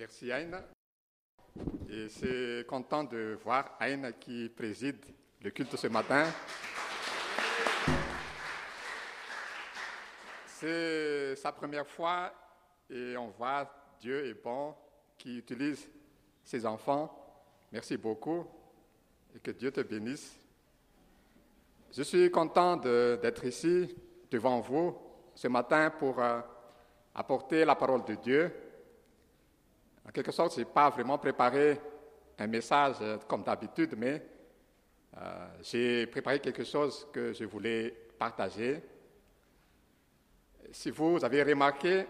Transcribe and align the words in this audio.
Merci 0.00 0.32
Aïna. 0.32 0.62
Et 1.90 2.08
c'est 2.08 2.64
content 2.66 3.04
de 3.04 3.38
voir 3.44 3.76
Aïna 3.78 4.12
qui 4.12 4.48
préside 4.48 4.96
le 5.42 5.50
culte 5.50 5.76
ce 5.76 5.88
matin. 5.88 6.24
C'est 10.46 11.36
sa 11.36 11.52
première 11.52 11.86
fois 11.86 12.32
et 12.88 13.14
on 13.18 13.28
voit 13.28 13.70
Dieu 14.00 14.24
est 14.24 14.42
bon 14.42 14.74
qui 15.18 15.36
utilise 15.36 15.86
ses 16.44 16.64
enfants. 16.64 17.14
Merci 17.70 17.98
beaucoup 17.98 18.46
et 19.36 19.38
que 19.38 19.50
Dieu 19.50 19.70
te 19.70 19.82
bénisse. 19.82 20.34
Je 21.92 22.02
suis 22.04 22.30
content 22.30 22.78
d'être 22.78 23.44
ici 23.44 23.94
devant 24.30 24.60
vous 24.60 24.96
ce 25.34 25.48
matin 25.48 25.90
pour 25.90 26.18
euh, 26.22 26.40
apporter 27.14 27.66
la 27.66 27.74
parole 27.74 28.06
de 28.06 28.14
Dieu. 28.14 28.69
En 30.06 30.10
quelque 30.10 30.32
sorte, 30.32 30.54
je 30.54 30.60
n'ai 30.60 30.64
pas 30.64 30.90
vraiment 30.90 31.18
préparé 31.18 31.80
un 32.38 32.46
message 32.46 32.96
euh, 33.02 33.18
comme 33.28 33.42
d'habitude, 33.42 33.94
mais 33.96 34.22
euh, 35.16 35.48
j'ai 35.62 36.06
préparé 36.06 36.40
quelque 36.40 36.64
chose 36.64 37.06
que 37.12 37.32
je 37.32 37.44
voulais 37.44 37.94
partager. 38.18 38.82
Si 40.72 40.90
vous 40.90 41.24
avez 41.24 41.42
remarqué, 41.42 42.06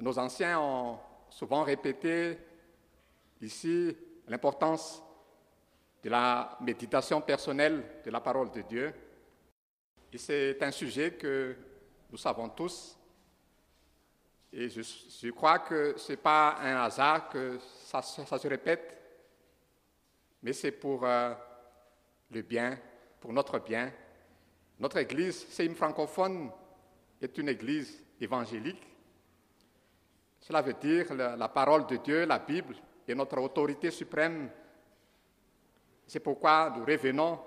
nos 0.00 0.18
anciens 0.18 0.60
ont 0.60 0.98
souvent 1.30 1.62
répété 1.62 2.38
ici 3.40 3.96
l'importance 4.26 5.02
de 6.02 6.10
la 6.10 6.56
méditation 6.60 7.20
personnelle 7.20 7.82
de 8.04 8.10
la 8.10 8.20
parole 8.20 8.50
de 8.50 8.62
Dieu. 8.62 8.92
Et 10.12 10.18
c'est 10.18 10.62
un 10.62 10.70
sujet 10.70 11.12
que 11.12 11.56
nous 12.10 12.18
savons 12.18 12.48
tous. 12.48 12.95
Et 14.58 14.70
je, 14.70 15.30
crois 15.30 15.58
que 15.58 15.98
ce 15.98 16.12
n'est 16.12 16.16
pas 16.16 16.56
un 16.62 16.82
hasard 16.82 17.28
que 17.28 17.58
ça, 17.84 18.00
se 18.00 18.48
répète, 18.48 18.98
mais 20.42 20.54
c'est 20.54 20.72
pour 20.72 21.04
euh, 21.04 21.34
le 22.30 22.40
bien, 22.40 22.78
pour 23.20 23.34
notre 23.34 23.58
bien. 23.58 23.92
Notre 24.78 24.96
Église, 24.96 25.46
c'est 25.50 25.66
une 25.66 25.74
francophone, 25.74 26.50
est 27.20 27.36
une 27.36 27.50
Église 27.50 28.02
évangélique. 28.18 28.82
Cela 30.40 30.62
veut 30.62 30.74
dire 30.74 31.12
la, 31.14 31.36
la 31.36 31.48
parole 31.48 31.86
de 31.86 31.96
Dieu, 31.96 32.24
la 32.24 32.38
Bible, 32.38 32.76
est 33.06 33.14
notre 33.14 33.38
autorité 33.38 33.90
suprême 33.90 34.50
c'est 36.06 36.20
pourquoi 36.20 36.72
nous 36.76 36.84
revenons 36.84 37.40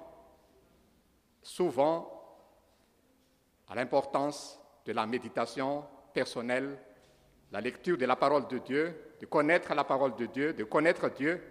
souvent 1.41 2.11
à 3.69 3.75
l'importance 3.75 4.59
de 4.85 4.91
la 4.91 5.05
méditation 5.05 5.85
personnelle, 6.13 6.77
la 7.51 7.61
lecture 7.61 7.97
de 7.97 8.05
la 8.05 8.15
parole 8.15 8.47
de 8.47 8.59
Dieu, 8.59 9.15
de 9.19 9.25
connaître 9.25 9.73
la 9.73 9.83
parole 9.83 10.15
de 10.15 10.25
Dieu, 10.25 10.53
de 10.53 10.63
connaître 10.63 11.09
Dieu. 11.09 11.41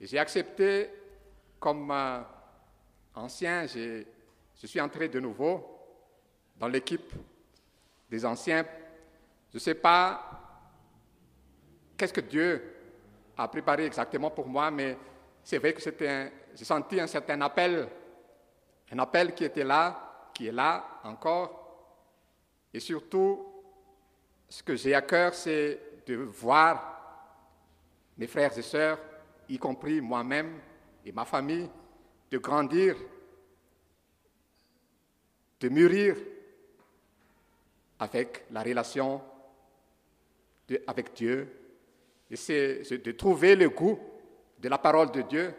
Et 0.00 0.06
j'ai 0.06 0.18
accepté 0.18 0.90
comme 1.60 1.90
euh, 1.90 2.20
ancien, 3.14 3.66
je 3.66 4.04
suis 4.66 4.80
entré 4.80 5.08
de 5.08 5.20
nouveau 5.20 5.78
dans 6.56 6.68
l'équipe 6.68 7.12
des 8.10 8.24
anciens. 8.24 8.64
Je 9.50 9.56
ne 9.56 9.60
sais 9.60 9.74
pas 9.74 10.32
qu'est-ce 11.96 12.12
que 12.12 12.20
Dieu 12.20 12.74
a 13.36 13.48
préparé 13.48 13.86
exactement 13.86 14.30
pour 14.30 14.46
moi, 14.46 14.70
mais 14.70 14.96
c'est 15.44 15.58
vrai 15.58 15.72
que 15.72 15.80
j'ai 15.80 16.64
senti 16.64 17.00
un 17.00 17.06
certain 17.06 17.40
appel, 17.42 17.88
un 18.90 18.98
appel 18.98 19.34
qui 19.34 19.44
était 19.44 19.64
là, 19.64 20.30
qui 20.34 20.48
est 20.48 20.52
là 20.52 21.00
encore. 21.04 21.58
Et 22.72 22.80
surtout, 22.80 23.51
ce 24.52 24.62
que 24.62 24.76
j'ai 24.76 24.94
à 24.94 25.00
cœur, 25.00 25.32
c'est 25.32 25.80
de 26.06 26.14
voir 26.14 27.40
mes 28.18 28.26
frères 28.26 28.56
et 28.58 28.60
sœurs, 28.60 28.98
y 29.48 29.56
compris 29.56 29.98
moi-même 30.02 30.60
et 31.06 31.10
ma 31.10 31.24
famille, 31.24 31.70
de 32.30 32.36
grandir, 32.36 32.94
de 35.58 35.68
mûrir 35.70 36.16
avec 37.98 38.44
la 38.50 38.62
relation 38.62 39.22
avec 40.86 41.14
Dieu. 41.14 41.50
Et 42.30 42.36
c'est 42.36 43.02
de 43.02 43.12
trouver 43.12 43.56
le 43.56 43.70
goût 43.70 43.98
de 44.58 44.68
la 44.68 44.76
parole 44.76 45.12
de 45.12 45.22
Dieu, 45.22 45.54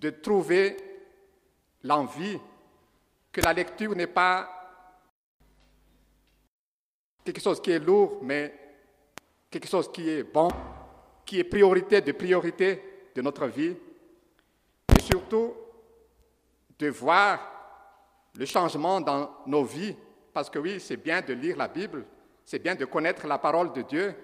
de 0.00 0.10
trouver 0.10 0.76
l'envie 1.84 2.40
que 3.30 3.40
la 3.40 3.52
lecture 3.52 3.94
n'est 3.94 4.08
pas 4.08 4.55
quelque 7.32 7.42
chose 7.42 7.60
qui 7.60 7.72
est 7.72 7.80
lourd, 7.80 8.20
mais 8.22 8.54
quelque 9.50 9.66
chose 9.66 9.90
qui 9.90 10.08
est 10.08 10.22
bon, 10.22 10.48
qui 11.24 11.40
est 11.40 11.44
priorité 11.44 12.00
de 12.00 12.12
priorité 12.12 13.10
de 13.14 13.20
notre 13.20 13.46
vie, 13.46 13.74
et 14.96 15.00
surtout 15.00 15.54
de 16.78 16.88
voir 16.88 17.40
le 18.38 18.44
changement 18.46 19.00
dans 19.00 19.30
nos 19.46 19.64
vies, 19.64 19.96
parce 20.32 20.48
que 20.48 20.58
oui, 20.58 20.78
c'est 20.78 20.98
bien 20.98 21.20
de 21.20 21.32
lire 21.32 21.56
la 21.56 21.66
Bible, 21.66 22.04
c'est 22.44 22.60
bien 22.60 22.76
de 22.76 22.84
connaître 22.84 23.26
la 23.26 23.38
parole 23.38 23.72
de 23.72 23.82
Dieu, 23.82 24.14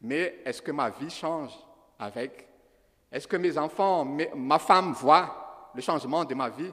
mais 0.00 0.40
est-ce 0.44 0.62
que 0.62 0.70
ma 0.70 0.90
vie 0.90 1.10
change 1.10 1.52
avec? 1.98 2.46
Est-ce 3.10 3.26
que 3.26 3.36
mes 3.36 3.58
enfants, 3.58 4.04
ma 4.36 4.58
femme 4.58 4.92
voient 4.92 5.70
le 5.74 5.82
changement 5.82 6.24
de 6.24 6.34
ma 6.34 6.48
vie? 6.48 6.72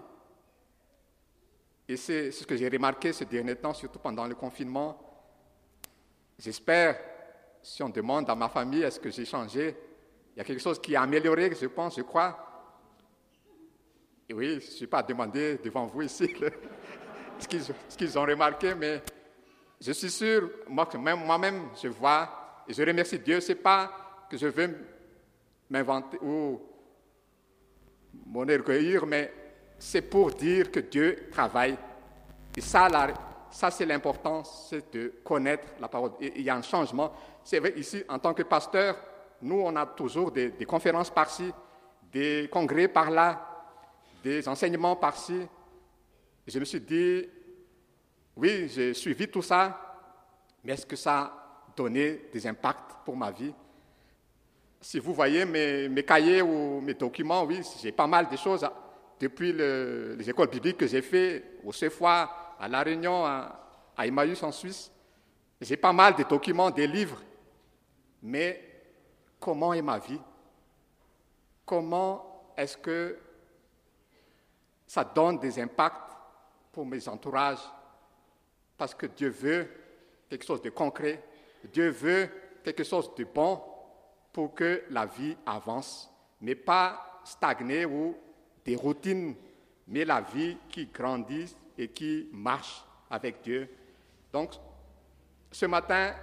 Et 1.89 1.97
c'est 1.97 2.29
ce 2.29 2.45
que 2.45 2.55
j'ai 2.55 2.69
remarqué 2.69 3.11
ces 3.11 3.25
derniers 3.25 3.55
temps, 3.55 3.73
surtout 3.73 3.97
pendant 3.97 4.27
le 4.27 4.35
confinement. 4.35 4.95
J'espère, 6.37 6.99
si 7.63 7.81
on 7.81 7.89
demande 7.89 8.29
à 8.29 8.35
ma 8.35 8.47
famille, 8.47 8.83
est-ce 8.83 8.99
que 8.99 9.09
j'ai 9.09 9.25
changé? 9.25 9.75
Il 10.35 10.37
y 10.37 10.41
a 10.41 10.43
quelque 10.43 10.61
chose 10.61 10.79
qui 10.79 10.95
a 10.95 11.01
amélioré, 11.01 11.51
je 11.59 11.65
pense, 11.65 11.95
je 11.95 12.03
crois. 12.03 12.45
Et 14.29 14.35
oui, 14.35 14.59
je 14.61 14.67
ne 14.67 14.71
suis 14.71 14.85
pas 14.85 15.01
demandé 15.01 15.57
devant 15.63 15.87
vous 15.87 16.03
ici 16.03 16.31
ce 17.39 17.97
qu'ils 17.97 18.19
ont 18.19 18.23
remarqué, 18.23 18.75
mais 18.75 19.01
je 19.81 19.91
suis 19.91 20.11
sûr, 20.11 20.47
moi-même, 20.67 21.69
je 21.81 21.87
vois, 21.87 22.63
et 22.67 22.73
je 22.73 22.83
remercie 22.83 23.17
Dieu, 23.17 23.41
ce 23.41 23.53
n'est 23.53 23.57
pas 23.57 24.27
que 24.29 24.37
je 24.37 24.45
veux 24.45 24.77
m'inventer 25.71 26.19
ou 26.21 26.61
m'enorgueillir, 28.27 29.07
mais 29.07 29.38
c'est 29.79 30.01
pour 30.01 30.31
dire 30.31 30.71
que 30.71 30.81
Dieu 30.81 31.29
travaille. 31.31 31.77
Et 32.55 32.61
ça, 32.61 32.87
ça 33.49 33.71
c'est 33.71 33.85
l'importance, 33.85 34.67
c'est 34.69 34.93
de 34.93 35.13
connaître 35.23 35.67
la 35.79 35.87
parole. 35.87 36.11
Il 36.19 36.41
y 36.41 36.49
a 36.49 36.55
un 36.55 36.61
changement. 36.61 37.13
C'est 37.43 37.59
vrai, 37.59 37.73
ici, 37.77 38.03
en 38.09 38.19
tant 38.19 38.33
que 38.33 38.43
pasteur, 38.43 38.97
nous, 39.41 39.61
on 39.61 39.75
a 39.77 39.85
toujours 39.85 40.31
des, 40.31 40.51
conférences 40.67 41.09
par-ci, 41.09 41.51
des 42.11 42.49
congrès 42.51 42.89
par-là, 42.89 43.65
des 44.21 44.47
enseignements 44.49 44.97
par-ci. 44.97 45.47
Je 46.45 46.59
me 46.59 46.65
suis 46.65 46.81
dit, 46.81 47.25
oui, 48.35 48.67
j'ai 48.67 48.93
suivi 48.93 49.29
tout 49.29 49.41
ça, 49.41 49.79
mais 50.63 50.73
est-ce 50.73 50.85
que 50.85 50.97
ça 50.97 51.19
a 51.19 51.33
donné 51.75 52.23
des 52.33 52.45
impacts 52.45 52.97
pour 53.05 53.15
ma 53.15 53.31
vie? 53.31 53.53
Si 54.81 54.99
vous 54.99 55.13
voyez 55.13 55.45
mes, 55.45 56.03
cahiers 56.03 56.41
ou 56.41 56.81
mes 56.81 56.93
documents, 56.93 57.43
oui, 57.43 57.61
j'ai 57.81 57.91
pas 57.91 58.07
mal 58.07 58.27
de 58.29 58.35
choses 58.35 58.65
depuis 59.19 59.51
les 59.51 60.29
écoles 60.29 60.49
bibliques 60.49 60.77
que 60.77 60.87
j'ai 60.87 61.01
fait 61.01 61.59
au 61.63 61.73
CEFOI, 61.73 62.29
à 62.59 62.67
La 62.67 62.83
Réunion, 62.83 63.25
à, 63.25 63.55
Emmaüs 63.97 64.41
en 64.43 64.51
Suisse. 64.51 64.91
J'ai 65.59 65.75
pas 65.75 65.91
mal 65.91 66.15
de 66.15 66.23
documents, 66.23 66.71
des 66.71 66.87
livres. 66.87 67.21
Mais 68.21 68.81
comment 69.39 69.73
est 69.73 69.81
ma 69.81 69.99
vie? 69.99 70.21
Comment 71.65 72.53
est-ce 72.55 72.77
que 72.77 73.17
ça 74.87 75.03
donne 75.03 75.37
des 75.39 75.59
impacts 75.59 76.11
pour 76.71 76.85
mes 76.85 77.05
entourages? 77.09 77.59
Parce 78.77 78.95
que 78.95 79.05
Dieu 79.07 79.29
veut 79.29 79.67
quelque 80.29 80.45
chose 80.45 80.61
de 80.61 80.69
concret. 80.69 81.21
Dieu 81.73 81.89
veut 81.89 82.29
quelque 82.63 82.85
chose 82.85 83.13
de 83.15 83.25
bon 83.25 83.61
pour 84.31 84.53
que 84.53 84.83
la 84.89 85.05
vie 85.05 85.35
avance, 85.45 86.09
mais 86.39 86.55
pas 86.55 87.21
stagner 87.25 87.85
ou 87.85 88.15
des 88.65 88.75
routines, 88.75 89.35
mais 89.87 90.05
la 90.05 90.21
vie 90.21 90.57
qui 90.69 90.85
grandit 90.87 91.55
et 91.77 91.87
qui 91.87 92.29
marche 92.31 92.83
avec 93.09 93.41
Dieu. 93.41 93.69
Donc, 94.31 94.53
ce 95.51 95.65
matin, 95.65 96.13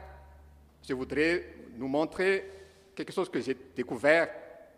je 0.86 0.94
voudrais 0.94 1.54
nous 1.74 1.88
montrer 1.88 2.50
quelque 2.94 3.12
chose 3.12 3.28
que 3.28 3.40
j'ai 3.40 3.56
découvert 3.74 4.28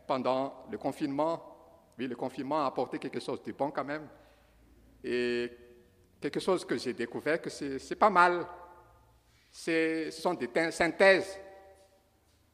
pendant 0.06 0.64
le 0.70 0.78
confinement. 0.78 1.44
Oui, 1.98 2.06
le 2.06 2.16
confinement 2.16 2.62
a 2.62 2.66
apporté 2.66 2.98
quelque 2.98 3.20
chose 3.20 3.42
de 3.42 3.52
bon 3.52 3.70
quand 3.70 3.84
même. 3.84 4.08
Et 5.04 5.50
quelque 6.20 6.40
chose 6.40 6.64
que 6.64 6.76
j'ai 6.76 6.94
découvert 6.94 7.40
que 7.40 7.50
c'est 7.50 7.96
pas 7.96 8.10
mal. 8.10 8.46
Ce 9.50 10.08
sont 10.10 10.34
des 10.34 10.48
synthèses 10.70 11.38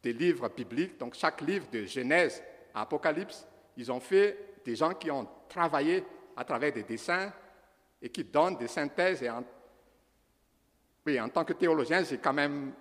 des 0.02 0.12
livres 0.12 0.48
bibliques, 0.50 0.98
donc 0.98 1.14
chaque 1.14 1.40
livre 1.40 1.66
de 1.72 1.84
Genèse 1.84 2.42
à 2.74 2.82
Apocalypse, 2.82 3.46
ils 3.76 3.90
ont 3.90 4.00
fait 4.00 4.53
des 4.64 4.76
gens 4.76 4.94
qui 4.94 5.10
ont 5.10 5.28
travaillé 5.48 6.04
à 6.36 6.44
travers 6.44 6.72
des 6.72 6.82
dessins 6.82 7.32
et 8.00 8.08
qui 8.08 8.24
donnent 8.24 8.56
des 8.56 8.68
synthèses. 8.68 9.22
Et 9.22 9.30
en, 9.30 9.44
oui, 11.06 11.20
en 11.20 11.28
tant 11.28 11.44
que 11.44 11.52
théologien, 11.52 12.02
j'ai 12.02 12.18
quand 12.18 12.32
même 12.32 12.72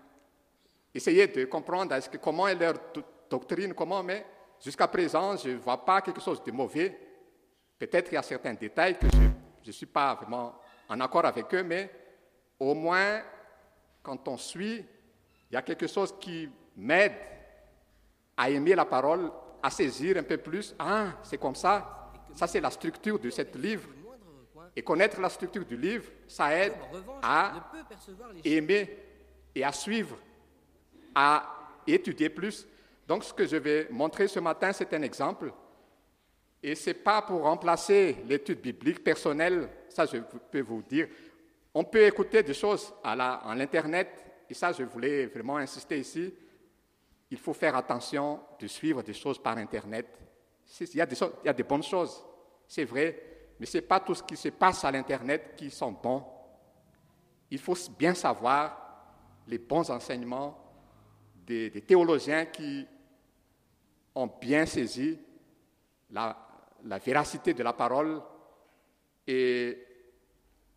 essayer 0.94 1.28
de 1.28 1.46
comprendre 1.46 1.96
comment 2.22 2.48
est 2.48 2.56
leur 2.56 2.76
doctrine, 3.30 3.74
comment, 3.74 4.04
mais 4.04 4.26
jusqu'à 4.64 4.88
présent, 4.88 5.36
je 5.38 5.50
ne 5.50 5.58
vois 5.58 5.84
pas 5.84 6.02
quelque 6.02 6.22
chose 6.22 6.44
de 6.44 6.52
mauvais. 6.52 6.98
Peut-être 7.78 8.06
qu'il 8.06 8.16
y 8.16 8.18
a 8.18 8.24
certains 8.24 8.54
détails 8.54 8.98
que 8.98 9.08
je 9.12 9.68
ne 9.68 9.72
suis 9.72 9.86
pas 9.86 10.16
vraiment 10.16 10.56
en 10.88 11.00
accord 11.00 11.26
avec 11.26 11.54
eux, 11.54 11.64
mais 11.64 11.90
au 12.60 12.74
moins, 12.74 13.22
quand 14.02 14.28
on 14.28 14.38
suit, 14.38 14.86
il 15.50 15.54
y 15.54 15.58
a 15.58 15.62
quelque 15.62 15.88
chose 15.88 16.16
qui 16.20 16.50
m'aide 16.76 17.14
à 18.38 18.50
aimer 18.50 18.76
la 18.76 18.86
parole, 18.86 19.32
à 19.64 19.70
saisir 19.70 20.18
un 20.18 20.24
peu 20.24 20.38
plus. 20.38 20.76
Ah, 20.78 21.14
c'est 21.24 21.38
comme 21.38 21.56
ça. 21.56 22.12
Ça, 22.36 22.46
c'est 22.48 22.60
la 22.60 22.70
structure 22.70 23.18
de 23.18 23.30
ce 23.30 23.42
livre. 23.58 23.88
Et 24.76 24.82
connaître 24.82 25.22
la 25.22 25.30
structure 25.30 25.64
du 25.66 25.78
livre, 25.78 26.06
ça 26.28 26.54
aide 26.54 26.74
à 27.22 27.72
aimer 28.44 28.98
et 29.56 29.64
à 29.64 29.72
suivre, 29.72 30.18
à 31.16 31.46
étudier 31.88 32.30
plus. 32.30 32.68
Donc, 33.08 33.24
ce 33.24 33.34
que 33.34 33.46
je 33.46 33.56
vais 33.56 33.88
montrer 33.92 34.28
ce 34.28 34.40
matin, 34.40 34.74
c'est 34.74 34.92
un 34.94 35.02
exemple. 35.04 35.54
Et 36.62 36.76
ce 36.76 36.90
n'est 36.90 36.96
pas 36.96 37.22
pour 37.22 37.44
remplacer 37.44 38.18
l'étude 38.28 38.62
biblique 38.62 39.04
personnelle, 39.04 39.70
ça 39.90 40.06
je 40.06 40.18
peux 40.52 40.62
vous 40.62 40.82
dire. 40.82 41.08
On 41.74 41.84
peut 41.84 42.06
écouter 42.06 42.42
des 42.42 42.54
choses 42.54 42.94
à 43.04 43.16
l'Internet, 43.56 44.10
et 44.50 44.54
ça 44.54 44.72
je 44.72 44.84
voulais 44.84 45.28
vraiment 45.28 45.58
insister 45.58 46.00
ici. 46.00 46.34
Il 47.34 47.40
faut 47.40 47.54
faire 47.54 47.76
attention 47.76 48.42
de 48.60 48.68
suivre 48.68 49.02
des 49.02 49.16
choses 49.16 49.42
par 49.42 49.58
Internet. 49.58 50.06
Il 50.80 50.96
y 50.96 51.02
a 51.02 51.06
des, 51.08 51.18
il 51.20 51.48
y 51.48 51.50
a 51.50 51.54
des 51.54 51.64
bonnes 51.64 51.82
choses, 51.82 52.24
c'est 52.68 52.84
vrai, 52.86 53.56
mais 53.60 53.66
ce 53.66 53.80
n'est 53.80 53.82
pas 53.82 54.00
tout 54.02 54.14
ce 54.14 54.22
qui 54.22 54.38
se 54.38 54.50
passe 54.50 54.86
à 54.86 54.92
l'Internet 54.92 55.56
qui 55.58 55.72
sont 55.72 55.94
bons. 55.94 56.24
Il 57.50 57.58
faut 57.58 57.76
bien 57.98 58.14
savoir 58.14 59.18
les 59.48 59.58
bons 59.58 59.90
enseignements 59.90 60.56
des, 61.34 61.72
théologiens 61.82 62.46
qui 62.46 62.86
ont 64.14 64.30
bien 64.40 64.68
saisi 64.68 65.18
la, 66.12 66.38
la 66.84 67.00
véracité 67.00 67.56
de 67.56 67.64
la 67.64 67.74
parole 67.74 68.22
et 69.26 69.88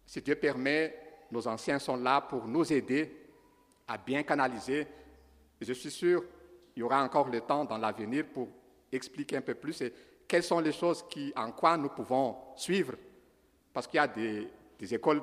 si 0.06 0.22
Dieu 0.22 0.36
permet, 0.36 1.26
nos 1.30 1.46
anciens 1.46 1.78
sont 1.78 1.98
là 1.98 2.22
pour 2.22 2.48
nous 2.48 2.72
aider 2.72 3.14
à 3.86 3.98
bien 3.98 4.22
canaliser. 4.22 4.86
Et 5.60 5.64
je 5.66 5.74
suis 5.74 5.90
sûr 5.90 6.24
qu'il 6.76 6.82
y 6.82 6.84
aura 6.84 7.02
encore 7.02 7.30
le 7.30 7.40
temps 7.40 7.64
dans 7.64 7.78
l'avenir 7.78 8.26
pour 8.26 8.48
expliquer 8.92 9.38
un 9.38 9.40
peu 9.40 9.54
plus 9.54 9.80
et 9.80 9.94
quelles 10.28 10.42
sont 10.42 10.60
les 10.60 10.72
choses 10.72 11.02
en 11.34 11.50
quoi 11.52 11.74
nous 11.78 11.88
pouvons 11.88 12.36
suivre. 12.54 12.96
Parce 13.72 13.86
qu'il 13.86 13.96
y 13.96 14.00
a 14.00 14.06
des, 14.06 14.94
écoles 14.94 15.22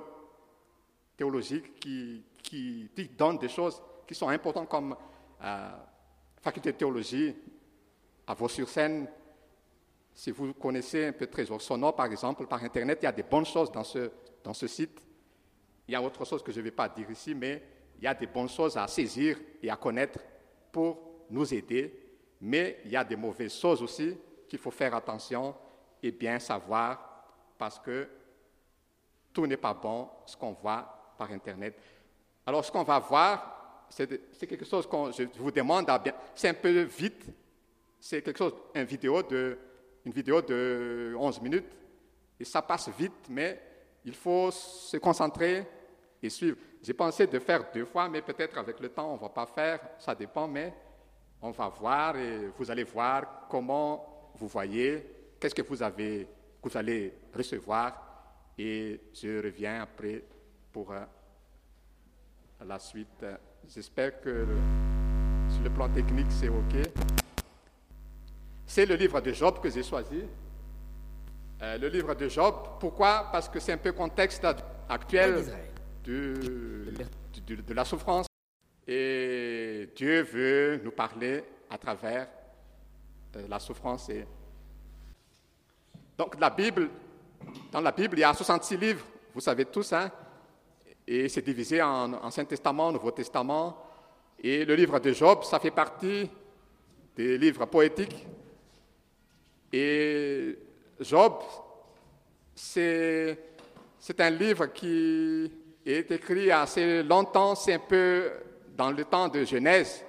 théologiques 1.16 1.80
qui, 1.80 2.24
qui, 2.42 2.90
donnent 3.16 3.38
des 3.38 3.50
choses 3.50 3.80
qui 4.08 4.16
sont 4.16 4.30
importantes 4.30 4.68
comme 4.68 4.96
euh, 5.44 5.70
faculté 6.42 6.72
de 6.72 6.78
théologie 6.78 7.36
à 8.26 8.34
Vaux-sur-Seine, 8.34 9.08
si 10.12 10.32
vous 10.32 10.56
connaissez 10.56 11.06
un 11.06 11.12
peu 11.12 11.28
Trésor 11.28 11.62
Sonore, 11.62 11.96
par 11.96 12.08
exemple, 12.08 12.48
par 12.48 12.64
Internet, 12.64 12.98
il 13.04 13.06
y 13.06 13.10
a 13.10 13.12
des 13.12 13.22
bonnes 13.22 13.46
choses 13.46 13.72
dans 13.72 13.84
ce, 13.84 14.10
dans 14.44 14.56
ce 14.56 14.66
site. 14.66 15.06
Il 15.88 15.92
y 15.92 15.96
a 15.96 16.02
autre 16.02 16.26
chose 16.26 16.42
que 16.42 16.52
je 16.52 16.62
ne 16.62 16.64
vais 16.64 16.72
pas 16.72 16.90
dire 16.90 17.12
ici, 17.12 17.36
mais 17.36 17.62
il 18.00 18.06
y 18.06 18.08
a 18.08 18.16
des 18.16 18.26
bonnes 18.26 18.50
choses 18.50 18.76
à 18.76 18.88
saisir 18.88 19.38
et 19.62 19.70
à 19.70 19.76
connaître 19.76 20.18
pour 20.72 21.13
nous 21.30 21.54
aider. 21.54 21.94
Mais 22.42 22.80
il 22.86 22.92
y 22.92 22.98
a 22.98 23.04
des 23.04 23.16
mauvaises 23.16 23.58
choses 23.58 23.82
aussi 23.82 24.18
qu'il 24.48 24.60
faut 24.60 24.72
faire 24.72 24.94
attention 24.94 25.56
et 26.02 26.12
bien 26.12 26.40
savoir 26.40 27.26
parce 27.58 27.80
que 27.80 28.08
tout 29.32 29.48
n'est 29.48 29.58
pas 29.58 29.74
bon 29.74 30.10
ce 30.26 30.36
qu'on 30.36 30.54
voit 30.54 31.14
par 31.18 31.32
Internet. 31.32 31.76
Alors, 32.46 32.64
ce 32.64 32.72
qu'on 32.72 32.84
va 32.84 33.00
voir, 33.00 33.86
c'est 33.90 34.48
quelque 34.48 34.66
chose 34.66 34.88
que 34.88 34.98
je 35.12 35.40
vous 35.40 35.52
demande 35.52 35.90
à 35.90 35.98
bien. 35.98 36.14
C'est 36.36 36.50
un 36.50 36.54
peu 36.54 36.82
vite. 36.82 37.26
C'est 38.00 38.22
quelque 38.22 38.38
chose, 38.38 38.54
une 38.76 38.84
vidéo 38.84 39.24
de 39.24 39.58
une 40.06 40.12
vidéo 40.12 40.42
de 40.42 41.16
11 41.18 41.42
minutes 41.42 41.72
et 42.40 42.44
ça 42.44 42.62
passe 42.62 42.90
vite, 42.90 43.28
mais 43.30 43.62
il 44.04 44.14
faut 44.14 44.52
se 44.52 44.98
concentrer 44.98 45.66
et 46.22 46.30
suivre. 46.30 46.58
J'ai 46.82 46.94
pensé 46.94 47.28
de 47.28 47.40
faire 47.40 47.72
deux 47.74 47.86
fois, 47.86 48.10
mais 48.10 48.22
peut-être 48.22 48.58
avec 48.58 48.80
le 48.80 48.90
temps, 48.90 49.12
on 49.12 49.16
ne 49.16 49.22
va 49.22 49.30
pas 49.30 49.46
faire, 49.46 49.80
ça 49.98 50.14
dépend, 50.14 50.48
mais 50.48 50.74
on 51.44 51.52
va 51.52 51.68
voir 51.68 52.16
et 52.16 52.50
vous 52.58 52.72
allez 52.72 52.86
voir 52.86 53.48
comment 53.50 54.32
vous 54.36 54.48
voyez, 54.48 55.06
qu'est-ce 55.40 55.54
que 55.54 55.62
vous, 55.62 55.84
avez, 55.84 56.26
vous 56.62 56.78
allez 56.78 57.14
recevoir 57.36 58.00
et 58.58 59.00
je 59.14 59.44
reviens 59.44 59.82
après 59.82 60.24
pour 60.72 60.92
euh, 60.92 61.04
la 62.66 62.80
suite. 62.80 63.26
J'espère 63.68 64.22
que 64.22 64.48
sur 65.50 65.64
le 65.64 65.70
plan 65.70 65.90
technique, 65.90 66.32
c'est 66.32 66.48
OK. 66.48 66.90
C'est 68.66 68.86
le 68.86 68.96
livre 68.96 69.20
de 69.20 69.34
Job 69.34 69.60
que 69.62 69.70
j'ai 69.70 69.84
choisi. 69.84 70.24
Euh, 71.62 71.78
le 71.78 71.90
livre 71.90 72.16
de 72.16 72.30
Job, 72.30 72.56
pourquoi? 72.80 73.28
Parce 73.32 73.50
que 73.50 73.60
c'est 73.60 73.74
un 73.74 73.78
peu 73.78 73.90
le 73.90 73.96
contexte 73.96 74.48
actuel 74.88 75.44
de, 76.06 76.94
de, 77.46 77.74
la 77.74 77.84
souffrance. 77.84 78.28
Et 78.88 79.90
Dieu 79.96 80.22
veut 80.24 80.82
nous 80.84 80.92
parler 80.92 81.44
à 81.70 81.78
travers 81.78 82.28
euh, 83.36 83.48
la 83.48 83.60
souffrance. 83.60 84.10
Donc 86.18 86.40
la 86.40 86.50
Bible, 86.50 86.90
dans 87.72 87.82
la 87.82 87.92
Bible, 87.92 88.18
il 88.18 88.22
y 88.22 88.24
a 88.24 88.34
66 88.34 88.78
livres, 88.78 89.06
vous 89.34 89.42
savez 89.42 89.66
tous, 89.66 89.94
hein? 89.94 90.12
et 91.08 91.28
c'est 91.30 91.42
divisé 91.42 91.82
en 91.82 92.14
Ancien 92.14 92.46
Testament, 92.46 92.92
Nouveau 92.92 93.12
Testament. 93.12 93.78
Et 94.40 94.66
le 94.66 94.76
livre 94.76 95.00
de 95.00 95.12
Job, 95.14 95.44
ça 95.44 95.60
fait 95.60 95.72
partie 95.72 96.30
des 97.16 97.38
livres 97.38 97.66
poétiques 97.66 98.28
et 99.74 100.56
Job, 101.00 101.34
c'est 102.54 103.38
un 104.20 104.30
livre 104.30 104.68
qui 104.68 105.52
est 105.84 106.12
écrit 106.12 106.52
assez 106.52 107.02
longtemps, 107.02 107.56
c'est 107.56 107.74
un 107.74 107.80
peu 107.80 108.30
dans 108.76 108.92
le 108.92 109.06
temps 109.06 109.28
de 109.28 109.44
Genèse. 109.44 110.04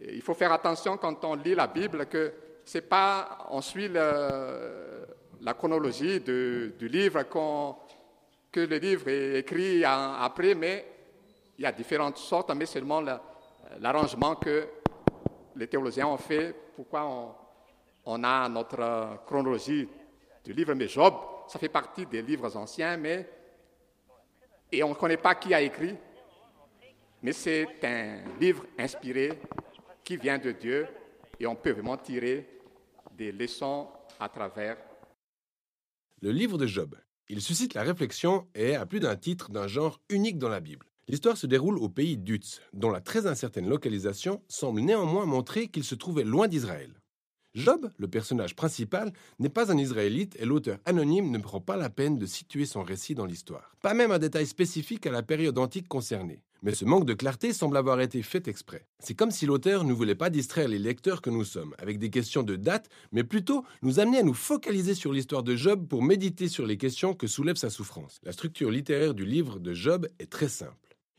il 0.00 0.22
faut 0.22 0.34
faire 0.34 0.52
attention 0.52 0.96
quand 0.96 1.24
on 1.24 1.34
lit 1.34 1.54
la 1.54 1.66
Bible 1.66 2.06
que 2.06 2.32
c'est 2.64 2.88
pas 2.88 3.46
on 3.50 3.60
suit 3.60 3.88
la 3.88 5.54
chronologie 5.54 6.20
du 6.20 6.88
livre 6.88 7.22
que 8.50 8.60
le 8.60 8.76
livre 8.78 9.08
est 9.08 9.40
écrit 9.40 9.84
après, 9.84 10.54
mais 10.54 10.84
il 11.58 11.62
y 11.62 11.66
a 11.66 11.72
différentes 11.72 12.18
sortes, 12.18 12.50
mais 12.54 12.66
seulement 12.66 13.02
l'arrangement 13.78 14.36
que 14.36 14.66
les 15.54 15.66
théologiens 15.66 16.08
ont 16.08 16.16
fait. 16.16 16.54
Pourquoi 16.74 17.04
on, 17.04 17.34
on 18.06 18.24
a 18.24 18.48
notre 18.48 19.24
chronologie 19.26 19.88
du 20.44 20.52
livre 20.52 20.74
de 20.74 20.86
Job, 20.86 21.14
ça 21.48 21.58
fait 21.58 21.68
partie 21.68 22.06
des 22.06 22.22
livres 22.22 22.56
anciens, 22.56 22.96
mais 22.96 23.28
et 24.70 24.82
on 24.82 24.90
ne 24.90 24.94
connaît 24.94 25.16
pas 25.16 25.34
qui 25.34 25.52
a 25.54 25.60
écrit, 25.60 25.96
mais 27.26 27.32
c'est 27.32 27.66
un 27.82 28.20
livre 28.40 28.64
inspiré 28.78 29.32
qui 30.04 30.16
vient 30.16 30.38
de 30.38 30.52
Dieu 30.52 30.86
et 31.40 31.46
on 31.48 31.56
peut 31.56 31.72
vraiment 31.72 31.96
tirer 31.96 32.46
des 33.18 33.32
leçons 33.32 33.88
à 34.20 34.28
travers. 34.28 34.76
Le 36.22 36.30
livre 36.30 36.56
de 36.56 36.68
Job. 36.68 36.94
Il 37.28 37.42
suscite 37.42 37.74
la 37.74 37.82
réflexion 37.82 38.46
et 38.54 38.70
est 38.70 38.74
à 38.76 38.86
plus 38.86 39.00
d'un 39.00 39.16
titre 39.16 39.50
d'un 39.50 39.66
genre 39.66 40.00
unique 40.08 40.38
dans 40.38 40.48
la 40.48 40.60
Bible. 40.60 40.86
L'histoire 41.08 41.36
se 41.36 41.48
déroule 41.48 41.78
au 41.78 41.88
pays 41.88 42.16
d'Utz, 42.16 42.60
dont 42.72 42.90
la 42.90 43.00
très 43.00 43.26
incertaine 43.26 43.68
localisation 43.68 44.40
semble 44.46 44.82
néanmoins 44.82 45.26
montrer 45.26 45.66
qu'il 45.66 45.82
se 45.82 45.96
trouvait 45.96 46.22
loin 46.22 46.46
d'Israël. 46.46 46.94
Job, 47.54 47.90
le 47.96 48.06
personnage 48.06 48.54
principal, 48.54 49.12
n'est 49.40 49.48
pas 49.48 49.72
un 49.72 49.78
Israélite 49.78 50.36
et 50.38 50.44
l'auteur 50.44 50.78
anonyme 50.84 51.32
ne 51.32 51.38
prend 51.38 51.60
pas 51.60 51.76
la 51.76 51.90
peine 51.90 52.18
de 52.18 52.26
situer 52.26 52.66
son 52.66 52.84
récit 52.84 53.16
dans 53.16 53.26
l'histoire. 53.26 53.74
Pas 53.82 53.94
même 53.94 54.12
un 54.12 54.20
détail 54.20 54.46
spécifique 54.46 55.08
à 55.08 55.10
la 55.10 55.24
période 55.24 55.58
antique 55.58 55.88
concernée. 55.88 56.45
Mais 56.62 56.74
ce 56.74 56.84
manque 56.84 57.04
de 57.04 57.14
clarté 57.14 57.52
semble 57.52 57.76
avoir 57.76 58.00
été 58.00 58.22
fait 58.22 58.48
exprès. 58.48 58.86
C'est 58.98 59.14
comme 59.14 59.30
si 59.30 59.46
l'auteur 59.46 59.84
ne 59.84 59.92
voulait 59.92 60.14
pas 60.14 60.30
distraire 60.30 60.68
les 60.68 60.78
lecteurs 60.78 61.22
que 61.22 61.30
nous 61.30 61.44
sommes 61.44 61.74
avec 61.78 61.98
des 61.98 62.10
questions 62.10 62.42
de 62.42 62.56
date, 62.56 62.88
mais 63.12 63.24
plutôt 63.24 63.64
nous 63.82 64.00
amener 64.00 64.18
à 64.18 64.22
nous 64.22 64.34
focaliser 64.34 64.94
sur 64.94 65.12
l'histoire 65.12 65.42
de 65.42 65.56
Job 65.56 65.86
pour 65.86 66.02
méditer 66.02 66.48
sur 66.48 66.66
les 66.66 66.76
questions 66.76 67.14
que 67.14 67.26
soulève 67.26 67.56
sa 67.56 67.70
souffrance. 67.70 68.20
La 68.22 68.32
structure 68.32 68.70
littéraire 68.70 69.14
du 69.14 69.24
livre 69.24 69.58
de 69.58 69.72
Job 69.72 70.08
est 70.18 70.30
très 70.30 70.48
simple. 70.48 70.74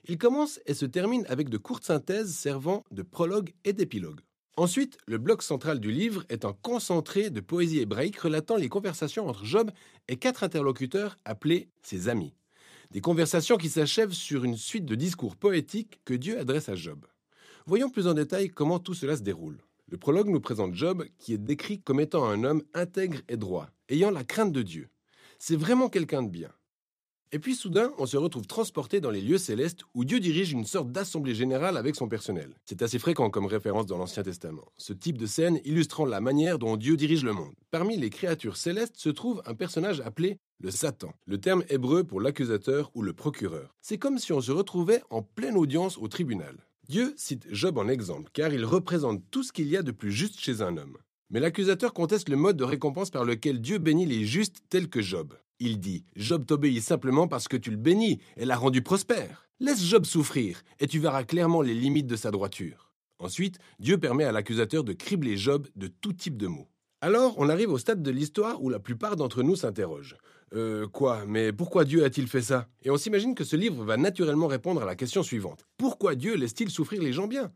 Il 0.09 0.17
commence 0.17 0.59
et 0.65 0.73
se 0.73 0.85
termine 0.85 1.25
avec 1.27 1.49
de 1.49 1.57
courtes 1.57 1.83
synthèses 1.83 2.33
servant 2.33 2.83
de 2.91 3.01
prologue 3.01 3.53
et 3.65 3.73
d'épilogue. 3.73 4.21
Ensuite, 4.55 4.97
le 5.05 5.19
bloc 5.19 5.43
central 5.43 5.79
du 5.79 5.91
livre 5.91 6.23
est 6.29 6.43
un 6.43 6.53
concentré 6.53 7.29
de 7.29 7.41
poésie 7.41 7.79
hébraïque 7.79 8.17
relatant 8.17 8.55
les 8.55 8.69
conversations 8.69 9.27
entre 9.27 9.45
Job 9.45 9.69
et 10.07 10.15
quatre 10.15 10.43
interlocuteurs 10.43 11.19
appelés 11.25 11.69
ses 11.83 12.09
amis. 12.09 12.33
Des 12.91 13.01
conversations 13.01 13.57
qui 13.57 13.67
s'achèvent 13.67 14.13
sur 14.13 14.45
une 14.45 14.55
suite 14.55 14.85
de 14.85 14.95
discours 14.95 15.35
poétiques 15.35 15.99
que 16.05 16.13
Dieu 16.13 16.39
adresse 16.39 16.69
à 16.69 16.75
Job. 16.75 17.05
Voyons 17.65 17.89
plus 17.89 18.07
en 18.07 18.13
détail 18.13 18.49
comment 18.49 18.79
tout 18.79 18.93
cela 18.93 19.17
se 19.17 19.23
déroule. 19.23 19.57
Le 19.89 19.97
prologue 19.97 20.29
nous 20.29 20.39
présente 20.39 20.73
Job 20.73 21.05
qui 21.19 21.33
est 21.33 21.37
décrit 21.37 21.81
comme 21.81 21.99
étant 21.99 22.25
un 22.25 22.45
homme 22.45 22.63
intègre 22.73 23.19
et 23.27 23.35
droit, 23.35 23.69
ayant 23.89 24.09
la 24.09 24.23
crainte 24.23 24.53
de 24.53 24.61
Dieu. 24.61 24.89
C'est 25.37 25.57
vraiment 25.57 25.89
quelqu'un 25.89 26.23
de 26.23 26.29
bien. 26.29 26.49
Et 27.33 27.39
puis 27.39 27.55
soudain, 27.55 27.91
on 27.97 28.05
se 28.05 28.15
retrouve 28.15 28.47
transporté 28.47 29.01
dans 29.01 29.11
les 29.11 29.19
lieux 29.19 29.37
célestes 29.37 29.81
où 29.93 30.05
Dieu 30.05 30.21
dirige 30.21 30.53
une 30.53 30.63
sorte 30.63 30.93
d'assemblée 30.93 31.35
générale 31.35 31.75
avec 31.75 31.95
son 31.95 32.07
personnel. 32.07 32.55
C'est 32.63 32.81
assez 32.81 32.99
fréquent 32.99 33.29
comme 33.29 33.47
référence 33.47 33.85
dans 33.85 33.97
l'Ancien 33.97 34.23
Testament, 34.23 34.65
ce 34.77 34.93
type 34.93 35.17
de 35.17 35.25
scène 35.25 35.59
illustrant 35.65 36.05
la 36.05 36.21
manière 36.21 36.57
dont 36.57 36.77
Dieu 36.77 36.95
dirige 36.95 37.25
le 37.25 37.33
monde. 37.33 37.53
Parmi 37.69 37.97
les 37.97 38.09
créatures 38.09 38.55
célestes 38.55 38.97
se 38.97 39.09
trouve 39.09 39.41
un 39.45 39.55
personnage 39.55 39.99
appelé 39.99 40.39
le 40.59 40.71
Satan, 40.71 41.13
le 41.25 41.37
terme 41.37 41.63
hébreu 41.69 42.05
pour 42.05 42.21
l'accusateur 42.21 42.91
ou 42.95 43.01
le 43.01 43.13
procureur. 43.13 43.75
C'est 43.81 43.97
comme 43.97 44.19
si 44.19 44.31
on 44.31 44.41
se 44.41 44.51
retrouvait 44.51 45.03
en 45.09 45.21
pleine 45.21 45.57
audience 45.57 45.97
au 45.97 46.07
tribunal. 46.07 46.55
Dieu 46.87 47.13
cite 47.17 47.45
Job 47.51 47.77
en 47.77 47.89
exemple, 47.89 48.31
car 48.33 48.53
il 48.53 48.63
représente 48.63 49.21
tout 49.29 49.43
ce 49.43 49.51
qu'il 49.51 49.67
y 49.67 49.75
a 49.75 49.83
de 49.83 49.91
plus 49.91 50.13
juste 50.13 50.39
chez 50.39 50.61
un 50.61 50.77
homme. 50.77 50.97
Mais 51.29 51.41
l'accusateur 51.41 51.93
conteste 51.93 52.29
le 52.29 52.37
mode 52.37 52.55
de 52.55 52.63
récompense 52.63 53.09
par 53.09 53.25
lequel 53.25 53.59
Dieu 53.59 53.79
bénit 53.79 54.05
les 54.05 54.23
justes 54.23 54.61
tels 54.69 54.87
que 54.87 55.01
Job. 55.01 55.33
Il 55.59 55.79
dit 55.79 56.05
Job 56.15 56.45
t'obéit 56.45 56.81
simplement 56.81 57.27
parce 57.27 57.49
que 57.49 57.57
tu 57.57 57.69
le 57.69 57.75
bénis 57.75 58.19
et 58.37 58.45
l'a 58.45 58.55
rendu 58.55 58.81
prospère. 58.81 59.49
Laisse 59.59 59.83
Job 59.83 60.05
souffrir 60.05 60.61
et 60.79 60.87
tu 60.87 60.99
verras 60.99 61.25
clairement 61.25 61.61
les 61.61 61.73
limites 61.73 62.07
de 62.07 62.15
sa 62.15 62.31
droiture. 62.31 62.93
Ensuite, 63.19 63.57
Dieu 63.79 63.97
permet 63.97 64.23
à 64.23 64.31
l'accusateur 64.31 64.85
de 64.85 64.93
cribler 64.93 65.35
Job 65.35 65.67
de 65.75 65.87
tout 65.87 66.13
type 66.13 66.37
de 66.37 66.47
mots. 66.47 66.69
Alors, 67.01 67.33
on 67.37 67.49
arrive 67.49 67.71
au 67.71 67.77
stade 67.77 68.01
de 68.01 68.11
l'histoire 68.11 68.63
où 68.63 68.69
la 68.69 68.79
plupart 68.79 69.17
d'entre 69.17 69.43
nous 69.43 69.57
s'interrogent. 69.57 70.15
Euh, 70.53 70.87
quoi? 70.87 71.25
Mais 71.25 71.51
pourquoi 71.51 71.83
Dieu 71.83 72.05
a-t-il 72.05 72.27
fait 72.27 72.41
ça? 72.41 72.69
Et 72.83 72.89
on 72.89 72.97
s'imagine 72.97 73.35
que 73.35 73.43
ce 73.43 73.57
livre 73.57 73.83
va 73.83 73.97
naturellement 73.97 74.47
répondre 74.47 74.81
à 74.81 74.85
la 74.85 74.95
question 74.95 75.23
suivante. 75.23 75.65
Pourquoi 75.77 76.15
Dieu 76.15 76.35
laisse-t-il 76.35 76.69
souffrir 76.69 77.01
les 77.01 77.11
gens 77.11 77.27
bien? 77.27 77.51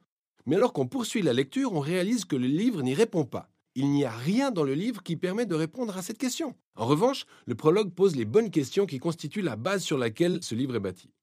Mais 0.46 0.58
alors 0.58 0.74
qu'on 0.74 0.88
poursuit 0.88 1.22
la 1.22 1.34
lecture, 1.34 1.74
on 1.74 1.80
réalise 1.80 2.25
que 2.25 2.36
le 2.36 2.48
livre 2.48 2.82
n'y 2.82 2.96
répond 2.96 3.24
pas 3.24 3.50
il 3.75 3.90
n'y 3.90 4.04
a 4.04 4.12
rien 4.12 4.51
dans 4.51 4.63
le 4.63 4.74
livre 4.74 5.01
qui 5.01 5.16
permet 5.16 5.46
de 5.46 5.56
répondre 5.56 5.98
à 5.98 6.01
cette 6.01 6.18
question. 6.18 6.56
En 6.75 6.86
revanche, 6.86 7.25
le 7.46 7.56
prologue 7.56 7.94
pose 7.94 8.16
les 8.16 8.25
bonnes 8.25 8.51
questions 8.51 8.86
qui 8.86 9.00
constituent 9.00 9.42
la 9.42 9.56
base 9.56 9.84
sur 9.84 9.98
laquelle 9.98 10.40
ce 10.42 10.56
livre 10.56 10.75
est 10.75 10.82
bâti. 10.82 11.13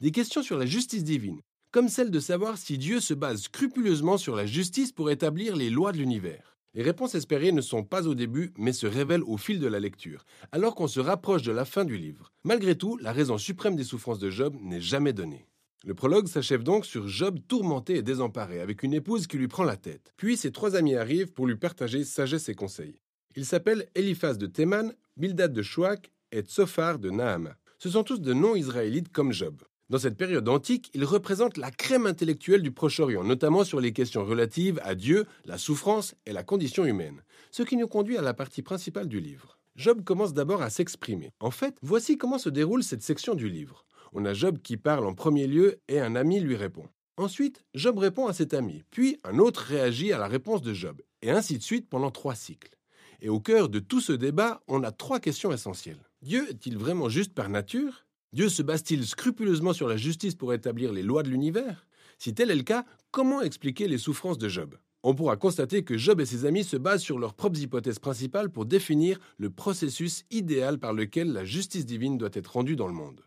Des 0.00 0.10
questions 0.10 0.42
sur 0.42 0.58
la 0.58 0.66
justice 0.66 1.04
divine, 1.04 1.40
comme 1.70 1.88
celle 1.88 2.10
de 2.10 2.20
savoir 2.20 2.58
si 2.58 2.76
Dieu 2.76 3.00
se 3.00 3.14
base 3.14 3.42
scrupuleusement 3.42 4.18
sur 4.18 4.34
la 4.34 4.46
justice 4.46 4.90
pour 4.90 5.10
établir 5.10 5.54
les 5.54 5.70
lois 5.70 5.92
de 5.92 5.98
l'univers. 5.98 6.56
Les 6.74 6.82
réponses 6.82 7.14
espérées 7.14 7.52
ne 7.52 7.60
sont 7.60 7.84
pas 7.84 8.08
au 8.08 8.14
début, 8.14 8.52
mais 8.56 8.72
se 8.72 8.86
révèlent 8.86 9.22
au 9.24 9.36
fil 9.36 9.60
de 9.60 9.66
la 9.66 9.78
lecture, 9.78 10.24
alors 10.52 10.74
qu'on 10.74 10.88
se 10.88 11.00
rapproche 11.00 11.42
de 11.42 11.52
la 11.52 11.64
fin 11.64 11.84
du 11.84 11.98
livre. 11.98 12.32
Malgré 12.44 12.76
tout, 12.76 12.96
la 12.96 13.12
raison 13.12 13.38
suprême 13.38 13.76
des 13.76 13.84
souffrances 13.84 14.18
de 14.18 14.30
Job 14.30 14.56
n'est 14.60 14.80
jamais 14.80 15.12
donnée. 15.12 15.46
Le 15.84 15.94
prologue 15.94 16.28
s'achève 16.28 16.62
donc 16.62 16.86
sur 16.86 17.08
Job 17.08 17.40
tourmenté 17.48 17.96
et 17.96 18.02
désemparé, 18.02 18.60
avec 18.60 18.84
une 18.84 18.94
épouse 18.94 19.26
qui 19.26 19.36
lui 19.36 19.48
prend 19.48 19.64
la 19.64 19.76
tête. 19.76 20.12
Puis 20.16 20.36
ses 20.36 20.52
trois 20.52 20.76
amis 20.76 20.94
arrivent 20.94 21.32
pour 21.32 21.46
lui 21.46 21.56
partager 21.56 22.04
sagesse 22.04 22.48
et 22.48 22.54
conseils. 22.54 23.00
Ils 23.34 23.46
s'appellent 23.46 23.88
Eliphaz 23.96 24.38
de 24.38 24.46
Théman, 24.46 24.92
Bildad 25.16 25.52
de 25.52 25.62
Chouak 25.62 26.12
et 26.30 26.42
Tsophar 26.42 27.00
de 27.00 27.10
Nahama. 27.10 27.56
Ce 27.78 27.90
sont 27.90 28.04
tous 28.04 28.20
de 28.20 28.32
non-israélites 28.32 29.10
comme 29.10 29.32
Job. 29.32 29.60
Dans 29.90 29.98
cette 29.98 30.16
période 30.16 30.48
antique, 30.48 30.90
ils 30.94 31.04
représentent 31.04 31.56
la 31.56 31.72
crème 31.72 32.06
intellectuelle 32.06 32.62
du 32.62 32.70
Proche-Orient, 32.70 33.24
notamment 33.24 33.64
sur 33.64 33.80
les 33.80 33.92
questions 33.92 34.24
relatives 34.24 34.80
à 34.84 34.94
Dieu, 34.94 35.26
la 35.44 35.58
souffrance 35.58 36.14
et 36.26 36.32
la 36.32 36.44
condition 36.44 36.84
humaine. 36.84 37.22
Ce 37.50 37.64
qui 37.64 37.76
nous 37.76 37.88
conduit 37.88 38.16
à 38.16 38.22
la 38.22 38.34
partie 38.34 38.62
principale 38.62 39.08
du 39.08 39.20
livre. 39.20 39.58
Job 39.74 40.04
commence 40.04 40.32
d'abord 40.32 40.62
à 40.62 40.70
s'exprimer. 40.70 41.32
En 41.40 41.50
fait, 41.50 41.74
voici 41.82 42.16
comment 42.18 42.38
se 42.38 42.50
déroule 42.50 42.84
cette 42.84 43.02
section 43.02 43.34
du 43.34 43.48
livre. 43.48 43.84
On 44.12 44.26
a 44.26 44.34
Job 44.34 44.58
qui 44.62 44.76
parle 44.76 45.06
en 45.06 45.14
premier 45.14 45.46
lieu 45.46 45.80
et 45.88 45.98
un 45.98 46.16
ami 46.16 46.38
lui 46.38 46.54
répond. 46.54 46.86
Ensuite, 47.16 47.64
Job 47.74 47.98
répond 47.98 48.26
à 48.26 48.34
cet 48.34 48.52
ami, 48.52 48.82
puis 48.90 49.18
un 49.24 49.38
autre 49.38 49.62
réagit 49.62 50.12
à 50.12 50.18
la 50.18 50.28
réponse 50.28 50.60
de 50.60 50.74
Job, 50.74 51.00
et 51.22 51.30
ainsi 51.30 51.56
de 51.56 51.62
suite 51.62 51.88
pendant 51.88 52.10
trois 52.10 52.34
cycles. 52.34 52.76
Et 53.20 53.30
au 53.30 53.40
cœur 53.40 53.68
de 53.68 53.78
tout 53.78 54.00
ce 54.00 54.12
débat, 54.12 54.62
on 54.68 54.82
a 54.82 54.92
trois 54.92 55.20
questions 55.20 55.52
essentielles. 55.52 56.02
Dieu 56.20 56.48
est-il 56.50 56.76
vraiment 56.76 57.08
juste 57.08 57.32
par 57.32 57.48
nature? 57.48 58.04
Dieu 58.34 58.48
se 58.48 58.62
base-t-il 58.62 59.06
scrupuleusement 59.06 59.72
sur 59.72 59.88
la 59.88 59.96
justice 59.96 60.34
pour 60.34 60.52
établir 60.52 60.92
les 60.92 61.02
lois 61.02 61.22
de 61.22 61.30
l'univers? 61.30 61.86
Si 62.18 62.34
tel 62.34 62.50
est 62.50 62.56
le 62.56 62.62
cas, 62.62 62.84
comment 63.10 63.40
expliquer 63.40 63.88
les 63.88 63.98
souffrances 63.98 64.38
de 64.38 64.48
Job? 64.48 64.76
On 65.02 65.14
pourra 65.14 65.36
constater 65.36 65.84
que 65.84 65.98
Job 65.98 66.20
et 66.20 66.26
ses 66.26 66.44
amis 66.44 66.64
se 66.64 66.76
basent 66.76 67.02
sur 67.02 67.18
leurs 67.18 67.34
propres 67.34 67.60
hypothèses 67.60 67.98
principales 67.98 68.50
pour 68.50 68.66
définir 68.66 69.18
le 69.36 69.50
processus 69.50 70.24
idéal 70.30 70.78
par 70.78 70.92
lequel 70.92 71.32
la 71.32 71.44
justice 71.44 71.86
divine 71.86 72.18
doit 72.18 72.30
être 72.32 72.52
rendue 72.52 72.76
dans 72.76 72.86
le 72.86 72.94
monde. 72.94 73.22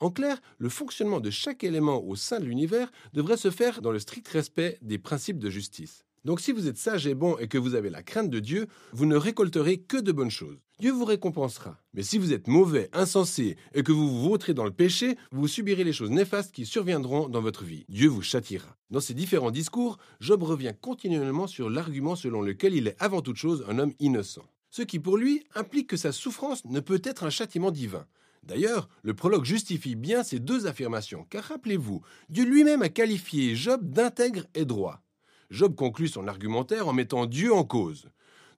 En 0.00 0.10
clair, 0.10 0.40
le 0.58 0.68
fonctionnement 0.68 1.20
de 1.20 1.30
chaque 1.30 1.64
élément 1.64 2.02
au 2.04 2.14
sein 2.14 2.38
de 2.38 2.44
l'univers 2.44 2.92
devrait 3.14 3.36
se 3.36 3.50
faire 3.50 3.82
dans 3.82 3.90
le 3.90 3.98
strict 3.98 4.28
respect 4.28 4.78
des 4.80 4.98
principes 4.98 5.38
de 5.38 5.50
justice. 5.50 6.04
Donc 6.24 6.40
si 6.40 6.52
vous 6.52 6.68
êtes 6.68 6.78
sage 6.78 7.06
et 7.06 7.14
bon 7.14 7.36
et 7.38 7.48
que 7.48 7.58
vous 7.58 7.74
avez 7.74 7.90
la 7.90 8.02
crainte 8.02 8.30
de 8.30 8.38
Dieu, 8.38 8.66
vous 8.92 9.06
ne 9.06 9.16
récolterez 9.16 9.78
que 9.78 9.96
de 9.96 10.12
bonnes 10.12 10.30
choses. 10.30 10.58
Dieu 10.78 10.92
vous 10.92 11.04
récompensera. 11.04 11.76
Mais 11.94 12.04
si 12.04 12.18
vous 12.18 12.32
êtes 12.32 12.46
mauvais, 12.46 12.88
insensé 12.92 13.56
et 13.74 13.82
que 13.82 13.90
vous 13.90 14.08
vous 14.08 14.28
vautrez 14.28 14.54
dans 14.54 14.64
le 14.64 14.70
péché, 14.70 15.16
vous 15.32 15.48
subirez 15.48 15.82
les 15.82 15.92
choses 15.92 16.10
néfastes 16.10 16.54
qui 16.54 16.66
surviendront 16.66 17.28
dans 17.28 17.40
votre 17.40 17.64
vie. 17.64 17.84
Dieu 17.88 18.08
vous 18.08 18.22
châtiera. 18.22 18.76
Dans 18.90 19.00
ces 19.00 19.14
différents 19.14 19.50
discours, 19.50 19.98
Job 20.20 20.44
revient 20.44 20.74
continuellement 20.80 21.48
sur 21.48 21.70
l'argument 21.70 22.14
selon 22.14 22.42
lequel 22.42 22.74
il 22.74 22.86
est 22.86 22.96
avant 23.00 23.22
toute 23.22 23.36
chose 23.36 23.64
un 23.68 23.80
homme 23.80 23.94
innocent. 23.98 24.44
Ce 24.70 24.82
qui 24.82 25.00
pour 25.00 25.16
lui 25.16 25.42
implique 25.54 25.88
que 25.88 25.96
sa 25.96 26.12
souffrance 26.12 26.64
ne 26.64 26.80
peut 26.80 27.00
être 27.02 27.24
un 27.24 27.30
châtiment 27.30 27.70
divin. 27.70 28.06
D'ailleurs, 28.48 28.88
le 29.02 29.12
prologue 29.12 29.44
justifie 29.44 29.94
bien 29.94 30.22
ces 30.22 30.38
deux 30.38 30.66
affirmations, 30.66 31.26
car 31.28 31.44
rappelez-vous, 31.44 32.00
Dieu 32.30 32.46
lui-même 32.46 32.80
a 32.80 32.88
qualifié 32.88 33.54
Job 33.54 33.90
d'intègre 33.90 34.46
et 34.54 34.64
droit. 34.64 35.02
Job 35.50 35.74
conclut 35.74 36.08
son 36.08 36.26
argumentaire 36.26 36.88
en 36.88 36.94
mettant 36.94 37.26
Dieu 37.26 37.52
en 37.52 37.64
cause. 37.64 38.08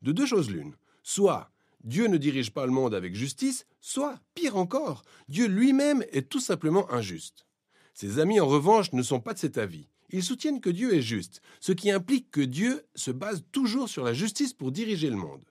De 0.03 0.13
deux 0.13 0.27
choses 0.27 0.49
l'une. 0.49 0.77
Soit 1.03 1.51
Dieu 1.83 2.07
ne 2.07 2.19
dirige 2.19 2.53
pas 2.53 2.67
le 2.67 2.73
monde 2.73 2.95
avec 2.95 3.17
justice, 3.17 3.67
soit, 3.81 4.21
pire 4.37 4.57
encore, 4.57 5.03
Dieu 5.29 5.49
lui-même 5.49 6.05
est 6.13 6.29
tout 6.29 6.39
simplement 6.39 6.89
injuste. 6.93 7.45
Ses 7.93 8.21
amis, 8.21 8.39
en 8.39 8.47
revanche, 8.47 8.93
ne 8.93 9.03
sont 9.03 9.19
pas 9.19 9.35
de 9.35 9.41
cet 9.41 9.59
avis. 9.59 9.89
Ils 10.11 10.23
soutiennent 10.23 10.61
que 10.61 10.71
Dieu 10.71 10.95
est 10.95 11.03
juste, 11.03 11.43
ce 11.59 11.73
qui 11.73 11.91
implique 11.91 12.31
que 12.31 12.41
Dieu 12.41 12.87
se 12.95 13.11
base 13.11 13.43
toujours 13.51 13.89
sur 13.89 14.05
la 14.05 14.15
justice 14.15 14.53
pour 14.53 14.71
diriger 14.71 15.11
le 15.11 15.17
monde. 15.17 15.45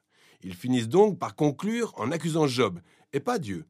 Ils 0.43 0.55
finissent 0.55 0.87
donc 0.87 1.19
par 1.19 1.35
conclure 1.35 1.93
en 1.97 2.13
accusant 2.13 2.47
Job, 2.47 2.79
et 3.11 3.19
pas 3.19 3.37
Dieu. 3.37 3.65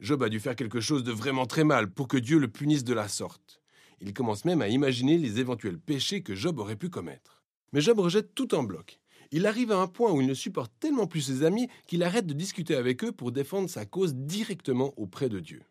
Job 0.00 0.22
a 0.22 0.28
dû 0.28 0.38
faire 0.38 0.54
quelque 0.54 0.80
chose 0.80 1.02
de 1.02 1.10
vraiment 1.10 1.46
très 1.46 1.64
mal 1.64 1.90
pour 1.90 2.06
que 2.06 2.16
Dieu 2.16 2.38
le 2.38 2.46
punisse 2.46 2.84
de 2.84 2.94
la 2.94 3.08
sorte. 3.08 3.60
Il 4.00 4.14
commence 4.14 4.44
même 4.44 4.62
à 4.62 4.68
imaginer 4.68 5.18
les 5.18 5.40
éventuels 5.40 5.78
péchés 5.78 6.22
que 6.22 6.36
Job 6.36 6.60
aurait 6.60 6.76
pu 6.76 6.88
commettre. 6.88 7.42
Mais 7.72 7.80
Job 7.80 7.98
rejette 7.98 8.32
tout 8.34 8.54
en 8.54 8.62
bloc. 8.62 9.00
Il 9.32 9.44
arrive 9.44 9.72
à 9.72 9.80
un 9.80 9.88
point 9.88 10.12
où 10.12 10.20
il 10.20 10.28
ne 10.28 10.34
supporte 10.34 10.72
tellement 10.78 11.08
plus 11.08 11.22
ses 11.22 11.42
amis 11.42 11.68
qu'il 11.88 12.04
arrête 12.04 12.26
de 12.26 12.32
discuter 12.32 12.76
avec 12.76 13.02
eux 13.02 13.10
pour 13.10 13.32
défendre 13.32 13.68
sa 13.68 13.86
cause 13.86 14.14
directement 14.14 14.94
auprès 14.96 15.28
de 15.28 15.40
Dieu. 15.40 15.62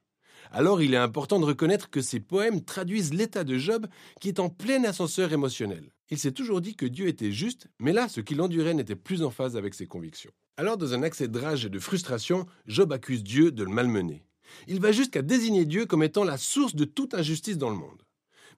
Alors 0.52 0.82
il 0.82 0.94
est 0.94 0.98
important 0.98 1.40
de 1.40 1.46
reconnaître 1.46 1.90
que 1.90 2.02
ces 2.02 2.20
poèmes 2.20 2.64
traduisent 2.64 3.14
l'état 3.14 3.46
de 3.46 3.58
Job 3.58 3.88
qui 4.20 4.28
est 4.28 4.40
en 4.40 4.50
plein 4.50 4.84
ascenseur 4.84 5.32
émotionnel. 5.32 5.92
Il 6.10 6.18
s'est 6.18 6.34
toujours 6.34 6.60
dit 6.60 6.76
que 6.76 6.86
Dieu 6.86 7.08
était 7.08 7.32
juste, 7.32 7.68
mais 7.80 7.94
là, 7.94 8.10
ce 8.10 8.22
qu'il 8.22 8.42
endurait 8.42 8.74
n'était 8.74 8.96
plus 8.96 9.24
en 9.24 9.32
phase 9.32 9.56
avec 9.56 9.74
ses 9.74 9.88
convictions. 9.88 10.32
Alors, 10.60 10.78
dans 10.78 10.96
un 10.96 11.04
accès 11.04 11.28
de 11.28 11.40
rage 11.40 11.66
et 11.66 11.70
de 11.70 11.78
frustration, 11.78 12.48
Job 12.66 12.92
accuse 12.92 13.24
Dieu 13.24 13.52
de 13.52 13.64
le 13.64 13.70
malmener. 13.70 14.26
Il 14.68 14.80
va 14.80 14.92
jusqu'à 14.92 15.22
désigner 15.22 15.66
Dieu 15.66 15.86
comme 15.86 16.02
étant 16.02 16.24
la 16.24 16.38
source 16.38 16.74
de 16.74 16.84
toute 16.84 17.14
injustice 17.14 17.60
dans 17.60 17.70
le 17.70 17.76
monde. 17.76 18.02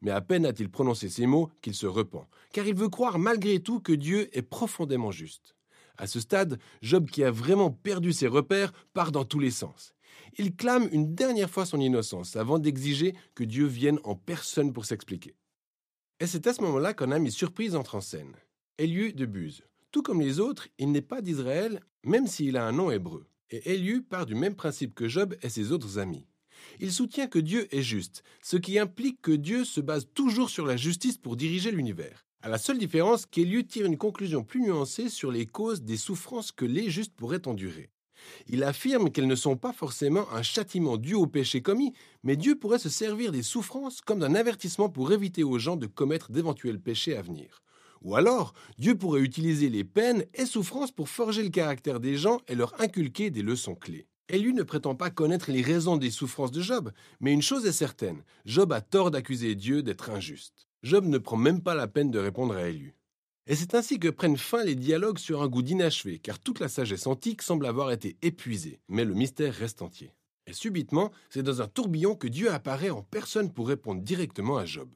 Mais 0.01 0.11
à 0.11 0.21
peine 0.21 0.45
a-t-il 0.45 0.69
prononcé 0.69 1.09
ces 1.09 1.25
mots 1.25 1.49
qu'il 1.61 1.75
se 1.75 1.85
repent, 1.85 2.25
car 2.53 2.65
il 2.65 2.73
veut 2.73 2.87
croire 2.87 3.19
malgré 3.19 3.59
tout 3.59 3.81
que 3.81 3.91
Dieu 3.91 4.29
est 4.31 4.43
profondément 4.43 5.11
juste. 5.11 5.57
À 5.97 6.07
ce 6.07 6.21
stade, 6.21 6.57
Job, 6.81 7.09
qui 7.09 7.21
a 7.21 7.31
vraiment 7.31 7.69
perdu 7.69 8.13
ses 8.13 8.27
repères, 8.27 8.71
part 8.93 9.11
dans 9.11 9.25
tous 9.25 9.39
les 9.39 9.51
sens. 9.51 9.93
Il 10.37 10.55
clame 10.55 10.87
une 10.93 11.13
dernière 11.15 11.49
fois 11.49 11.65
son 11.65 11.81
innocence 11.81 12.37
avant 12.37 12.59
d'exiger 12.59 13.13
que 13.35 13.43
Dieu 13.43 13.65
vienne 13.65 13.99
en 14.05 14.15
personne 14.15 14.71
pour 14.71 14.85
s'expliquer. 14.85 15.35
Et 16.21 16.27
c'est 16.27 16.47
à 16.47 16.53
ce 16.53 16.61
moment-là 16.61 16.93
qu'un 16.93 17.11
ami 17.11 17.29
surprise 17.29 17.75
entre 17.75 17.95
en 17.95 18.01
scène. 18.01 18.37
Éliu 18.77 19.11
de 19.11 19.25
Buse. 19.25 19.63
Tout 19.91 20.03
comme 20.03 20.21
les 20.21 20.39
autres, 20.39 20.67
il 20.77 20.91
n'est 20.91 21.01
pas 21.01 21.21
d'Israël, 21.21 21.81
même 22.03 22.27
s'il 22.27 22.57
a 22.57 22.67
un 22.67 22.71
nom 22.71 22.91
hébreu. 22.91 23.25
Et 23.49 23.73
Éliu 23.73 24.03
part 24.03 24.27
du 24.27 24.35
même 24.35 24.55
principe 24.55 24.93
que 24.93 25.07
Job 25.07 25.35
et 25.41 25.49
ses 25.49 25.71
autres 25.71 25.97
amis. 25.97 26.27
Il 26.79 26.91
soutient 26.91 27.27
que 27.27 27.39
Dieu 27.39 27.73
est 27.75 27.81
juste, 27.81 28.23
ce 28.43 28.57
qui 28.57 28.77
implique 28.77 29.21
que 29.21 29.31
Dieu 29.31 29.65
se 29.65 29.81
base 29.81 30.07
toujours 30.13 30.51
sur 30.51 30.67
la 30.67 30.77
justice 30.77 31.17
pour 31.17 31.35
diriger 31.35 31.71
l'univers. 31.71 32.25
À 32.41 32.49
la 32.49 32.59
seule 32.59 32.77
différence 32.77 33.25
qu'Éliu 33.25 33.65
tire 33.65 33.87
une 33.87 33.97
conclusion 33.97 34.43
plus 34.43 34.61
nuancée 34.61 35.09
sur 35.09 35.31
les 35.31 35.47
causes 35.47 35.81
des 35.81 35.97
souffrances 35.97 36.51
que 36.51 36.65
les 36.65 36.91
justes 36.91 37.15
pourraient 37.15 37.47
endurer. 37.47 37.89
Il 38.47 38.63
affirme 38.63 39.09
qu'elles 39.09 39.27
ne 39.27 39.35
sont 39.35 39.57
pas 39.57 39.73
forcément 39.73 40.31
un 40.31 40.43
châtiment 40.43 40.97
dû 40.97 41.15
au 41.15 41.25
péché 41.25 41.61
commis, 41.61 41.93
mais 42.23 42.35
Dieu 42.35 42.55
pourrait 42.55 42.79
se 42.79 42.89
servir 42.89 43.31
des 43.31 43.43
souffrances 43.43 44.01
comme 44.01 44.19
d'un 44.19 44.35
avertissement 44.35 44.89
pour 44.89 45.11
éviter 45.11 45.43
aux 45.43 45.57
gens 45.57 45.77
de 45.77 45.87
commettre 45.87 46.31
d'éventuels 46.31 46.79
péchés 46.79 47.17
à 47.17 47.21
venir. 47.21 47.63
Ou 48.01 48.15
alors, 48.15 48.53
Dieu 48.77 48.95
pourrait 48.95 49.21
utiliser 49.21 49.69
les 49.69 49.83
peines 49.83 50.25
et 50.33 50.45
souffrances 50.45 50.91
pour 50.91 51.09
forger 51.09 51.43
le 51.43 51.49
caractère 51.49 51.99
des 51.99 52.15
gens 52.15 52.39
et 52.47 52.55
leur 52.55 52.79
inculquer 52.81 53.29
des 53.29 53.41
leçons 53.41 53.75
clés. 53.75 54.07
Élu 54.29 54.53
ne 54.53 54.63
prétend 54.63 54.93
pas 54.95 55.09
connaître 55.09 55.51
les 55.51 55.63
raisons 55.63 55.97
des 55.97 56.11
souffrances 56.11 56.51
de 56.51 56.61
Job, 56.61 56.91
mais 57.19 57.33
une 57.33 57.41
chose 57.41 57.65
est 57.65 57.71
certaine, 57.71 58.23
Job 58.45 58.71
a 58.71 58.79
tort 58.79 59.09
d'accuser 59.09 59.55
Dieu 59.55 59.81
d'être 59.81 60.11
injuste. 60.11 60.67
Job 60.83 61.05
ne 61.05 61.17
prend 61.17 61.35
même 61.35 61.61
pas 61.61 61.73
la 61.73 61.87
peine 61.87 62.11
de 62.11 62.19
répondre 62.19 62.55
à 62.55 62.69
Élu. 62.69 62.95
Et 63.47 63.55
c'est 63.55 63.73
ainsi 63.73 63.97
que 63.99 64.07
prennent 64.07 64.37
fin 64.37 64.63
les 64.63 64.75
dialogues 64.75 65.17
sur 65.17 65.41
un 65.41 65.47
goût 65.47 65.63
d'inachevé, 65.63 66.19
car 66.19 66.37
toute 66.37 66.59
la 66.59 66.67
sagesse 66.67 67.07
antique 67.07 67.41
semble 67.41 67.65
avoir 67.65 67.91
été 67.91 68.15
épuisée, 68.21 68.79
mais 68.87 69.03
le 69.03 69.15
mystère 69.15 69.55
reste 69.55 69.81
entier. 69.81 70.13
Et 70.45 70.53
subitement, 70.53 71.11
c'est 71.31 71.41
dans 71.41 71.63
un 71.63 71.67
tourbillon 71.67 72.15
que 72.15 72.27
Dieu 72.27 72.51
apparaît 72.51 72.91
en 72.91 73.01
personne 73.01 73.51
pour 73.51 73.67
répondre 73.67 74.01
directement 74.01 74.57
à 74.57 74.65
Job. 74.65 74.89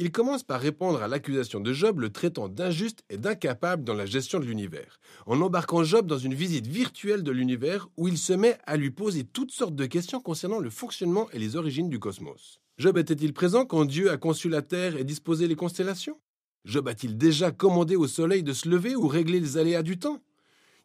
Il 0.00 0.12
commence 0.12 0.44
par 0.44 0.60
répondre 0.60 1.02
à 1.02 1.08
l'accusation 1.08 1.58
de 1.58 1.72
Job, 1.72 1.98
le 1.98 2.10
traitant 2.10 2.48
d'injuste 2.48 3.02
et 3.10 3.16
d'incapable 3.16 3.82
dans 3.82 3.94
la 3.94 4.06
gestion 4.06 4.38
de 4.38 4.44
l'univers, 4.44 5.00
en 5.26 5.40
embarquant 5.40 5.82
Job 5.82 6.06
dans 6.06 6.18
une 6.18 6.34
visite 6.34 6.68
virtuelle 6.68 7.24
de 7.24 7.32
l'univers 7.32 7.88
où 7.96 8.06
il 8.06 8.16
se 8.16 8.32
met 8.32 8.58
à 8.64 8.76
lui 8.76 8.92
poser 8.92 9.24
toutes 9.24 9.50
sortes 9.50 9.74
de 9.74 9.86
questions 9.86 10.20
concernant 10.20 10.60
le 10.60 10.70
fonctionnement 10.70 11.28
et 11.32 11.40
les 11.40 11.56
origines 11.56 11.88
du 11.88 11.98
cosmos. 11.98 12.60
Job 12.78 12.96
était-il 12.96 13.32
présent 13.32 13.66
quand 13.66 13.86
Dieu 13.86 14.12
a 14.12 14.18
conçu 14.18 14.48
la 14.48 14.62
Terre 14.62 14.96
et 14.96 15.02
disposé 15.02 15.48
les 15.48 15.56
constellations? 15.56 16.20
Job 16.64 16.86
a-t-il 16.86 17.18
déjà 17.18 17.50
commandé 17.50 17.96
au 17.96 18.06
soleil 18.06 18.44
de 18.44 18.52
se 18.52 18.68
lever 18.68 18.94
ou 18.94 19.08
régler 19.08 19.40
les 19.40 19.56
aléas 19.56 19.82
du 19.82 19.98
temps? 19.98 20.22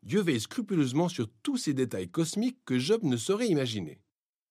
Dieu 0.01 0.21
veille 0.21 0.41
scrupuleusement 0.41 1.07
sur 1.07 1.27
tous 1.43 1.57
ces 1.57 1.75
détails 1.75 2.09
cosmiques 2.09 2.57
que 2.65 2.79
Job 2.79 3.03
ne 3.03 3.17
saurait 3.17 3.47
imaginer. 3.47 3.99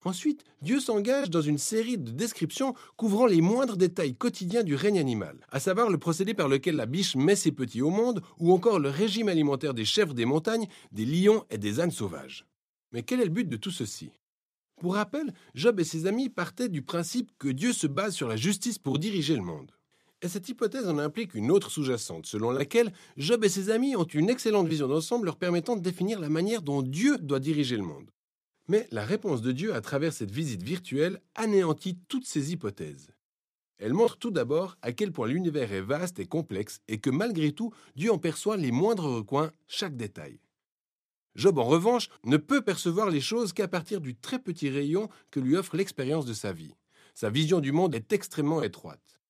Ensuite, 0.04 0.42
Dieu 0.62 0.80
s'engage 0.80 1.30
dans 1.30 1.42
une 1.42 1.58
série 1.58 1.96
de 1.96 2.10
descriptions 2.10 2.74
couvrant 2.96 3.26
les 3.26 3.40
moindres 3.40 3.76
détails 3.76 4.16
quotidiens 4.16 4.64
du 4.64 4.74
règne 4.74 4.98
animal, 4.98 5.38
à 5.50 5.60
savoir 5.60 5.90
le 5.90 5.98
procédé 5.98 6.34
par 6.34 6.48
lequel 6.48 6.74
la 6.74 6.86
biche 6.86 7.14
met 7.14 7.36
ses 7.36 7.52
petits 7.52 7.82
au 7.82 7.90
monde, 7.90 8.20
ou 8.38 8.52
encore 8.52 8.80
le 8.80 8.88
régime 8.88 9.28
alimentaire 9.28 9.74
des 9.74 9.84
chèvres 9.84 10.14
des 10.14 10.24
montagnes, 10.24 10.66
des 10.90 11.04
lions 11.04 11.44
et 11.50 11.58
des 11.58 11.78
ânes 11.78 11.92
sauvages. 11.92 12.46
Mais 12.90 13.04
quel 13.04 13.20
est 13.20 13.24
le 13.24 13.30
but 13.30 13.48
de 13.48 13.56
tout 13.56 13.70
ceci? 13.70 14.10
Pour 14.80 14.94
rappel, 14.94 15.32
Job 15.54 15.78
et 15.78 15.84
ses 15.84 16.06
amis 16.06 16.28
partaient 16.28 16.68
du 16.68 16.82
principe 16.82 17.30
que 17.38 17.48
Dieu 17.48 17.72
se 17.72 17.86
base 17.86 18.14
sur 18.14 18.26
la 18.26 18.36
justice 18.36 18.78
pour 18.78 18.98
diriger 18.98 19.36
le 19.36 19.42
monde. 19.42 19.70
Et 20.22 20.28
cette 20.28 20.48
hypothèse 20.48 20.88
en 20.88 20.98
implique 20.98 21.34
une 21.34 21.52
autre 21.52 21.70
sous-jacente, 21.70 22.26
selon 22.26 22.50
laquelle 22.50 22.92
Job 23.16 23.44
et 23.44 23.48
ses 23.48 23.70
amis 23.70 23.94
ont 23.94 24.04
une 24.04 24.30
excellente 24.30 24.66
vision 24.66 24.88
d'ensemble 24.88 25.26
leur 25.26 25.36
permettant 25.36 25.76
de 25.76 25.82
définir 25.82 26.18
la 26.18 26.28
manière 26.28 26.62
dont 26.62 26.82
Dieu 26.82 27.18
doit 27.18 27.38
diriger 27.38 27.76
le 27.76 27.84
monde. 27.84 28.10
Mais 28.68 28.86
la 28.90 29.04
réponse 29.04 29.42
de 29.42 29.52
Dieu 29.52 29.74
à 29.74 29.80
travers 29.80 30.12
cette 30.12 30.30
visite 30.30 30.62
virtuelle 30.62 31.20
anéantit 31.34 31.98
toutes 32.08 32.26
ces 32.26 32.52
hypothèses. 32.52 33.10
Elle 33.78 33.94
montre 33.94 34.16
tout 34.16 34.30
d'abord 34.30 34.76
à 34.82 34.92
quel 34.92 35.10
point 35.10 35.26
l'univers 35.26 35.72
est 35.72 35.80
vaste 35.80 36.20
et 36.20 36.26
complexe 36.26 36.80
et 36.86 36.98
que 36.98 37.10
malgré 37.10 37.52
tout, 37.52 37.72
Dieu 37.96 38.12
en 38.12 38.18
perçoit 38.18 38.56
les 38.56 38.70
moindres 38.70 39.16
recoins, 39.16 39.50
chaque 39.66 39.96
détail. 39.96 40.38
Job, 41.34 41.58
en 41.58 41.64
revanche, 41.64 42.08
ne 42.24 42.36
peut 42.36 42.62
percevoir 42.62 43.10
les 43.10 43.20
choses 43.20 43.52
qu'à 43.52 43.66
partir 43.66 44.00
du 44.00 44.14
très 44.14 44.38
petit 44.38 44.68
rayon 44.68 45.08
que 45.30 45.40
lui 45.40 45.56
offre 45.56 45.76
l'expérience 45.76 46.26
de 46.26 46.34
sa 46.34 46.52
vie. 46.52 46.74
Sa 47.14 47.30
vision 47.30 47.60
du 47.60 47.72
monde 47.72 47.94
est 47.94 48.12
extrêmement 48.12 48.62
étroite. 48.62 49.20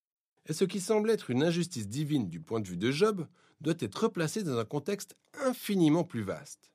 Et 0.46 0.52
ce 0.52 0.64
qui 0.64 0.80
semble 0.80 1.10
être 1.10 1.30
une 1.30 1.44
injustice 1.44 1.88
divine 1.88 2.28
du 2.28 2.40
point 2.40 2.60
de 2.60 2.68
vue 2.68 2.76
de 2.76 2.90
Job 2.90 3.26
doit 3.60 3.74
être 3.78 4.02
replacé 4.02 4.42
dans 4.42 4.58
un 4.58 4.64
contexte 4.64 5.16
infiniment 5.40 6.04
plus 6.04 6.22
vaste. 6.22 6.71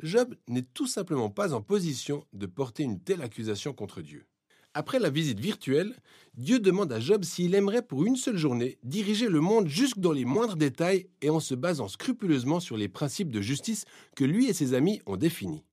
Job 0.00 0.34
n'est 0.46 0.66
tout 0.74 0.86
simplement 0.86 1.30
pas 1.30 1.54
en 1.54 1.60
position 1.60 2.24
de 2.32 2.46
porter 2.46 2.84
une 2.84 3.00
telle 3.00 3.22
accusation 3.22 3.72
contre 3.72 4.00
Dieu. 4.00 4.26
Après 4.74 5.00
la 5.00 5.10
visite 5.10 5.40
virtuelle, 5.40 5.96
Dieu 6.34 6.60
demande 6.60 6.92
à 6.92 7.00
Job 7.00 7.24
s'il 7.24 7.54
aimerait 7.54 7.82
pour 7.82 8.04
une 8.04 8.16
seule 8.16 8.36
journée 8.36 8.78
diriger 8.84 9.28
le 9.28 9.40
monde 9.40 9.66
jusque 9.66 9.98
dans 9.98 10.12
les 10.12 10.24
moindres 10.24 10.56
détails 10.56 11.08
et 11.20 11.30
en 11.30 11.40
se 11.40 11.54
basant 11.54 11.88
scrupuleusement 11.88 12.60
sur 12.60 12.76
les 12.76 12.88
principes 12.88 13.32
de 13.32 13.40
justice 13.40 13.86
que 14.14 14.24
lui 14.24 14.46
et 14.46 14.52
ses 14.52 14.74
amis 14.74 15.00
ont 15.06 15.16
définis. 15.16 15.64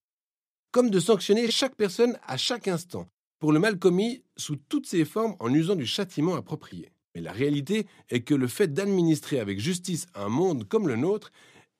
Comme 0.71 0.89
de 0.89 0.99
sanctionner 0.99 1.51
chaque 1.51 1.75
personne 1.75 2.17
à 2.25 2.37
chaque 2.37 2.67
instant 2.67 3.07
pour 3.37 3.51
le 3.51 3.59
mal 3.59 3.77
commis 3.77 4.23
sous 4.37 4.55
toutes 4.55 4.87
ses 4.87 5.05
formes 5.05 5.35
en 5.39 5.53
usant 5.53 5.75
du 5.75 5.85
châtiment 5.85 6.35
approprié. 6.35 6.89
Mais 7.13 7.21
la 7.21 7.31
réalité 7.31 7.85
est 8.09 8.21
que 8.21 8.33
le 8.33 8.47
fait 8.47 8.73
d'administrer 8.73 9.39
avec 9.39 9.59
justice 9.59 10.07
un 10.15 10.29
monde 10.29 10.67
comme 10.67 10.87
le 10.87 10.95
nôtre 10.95 11.31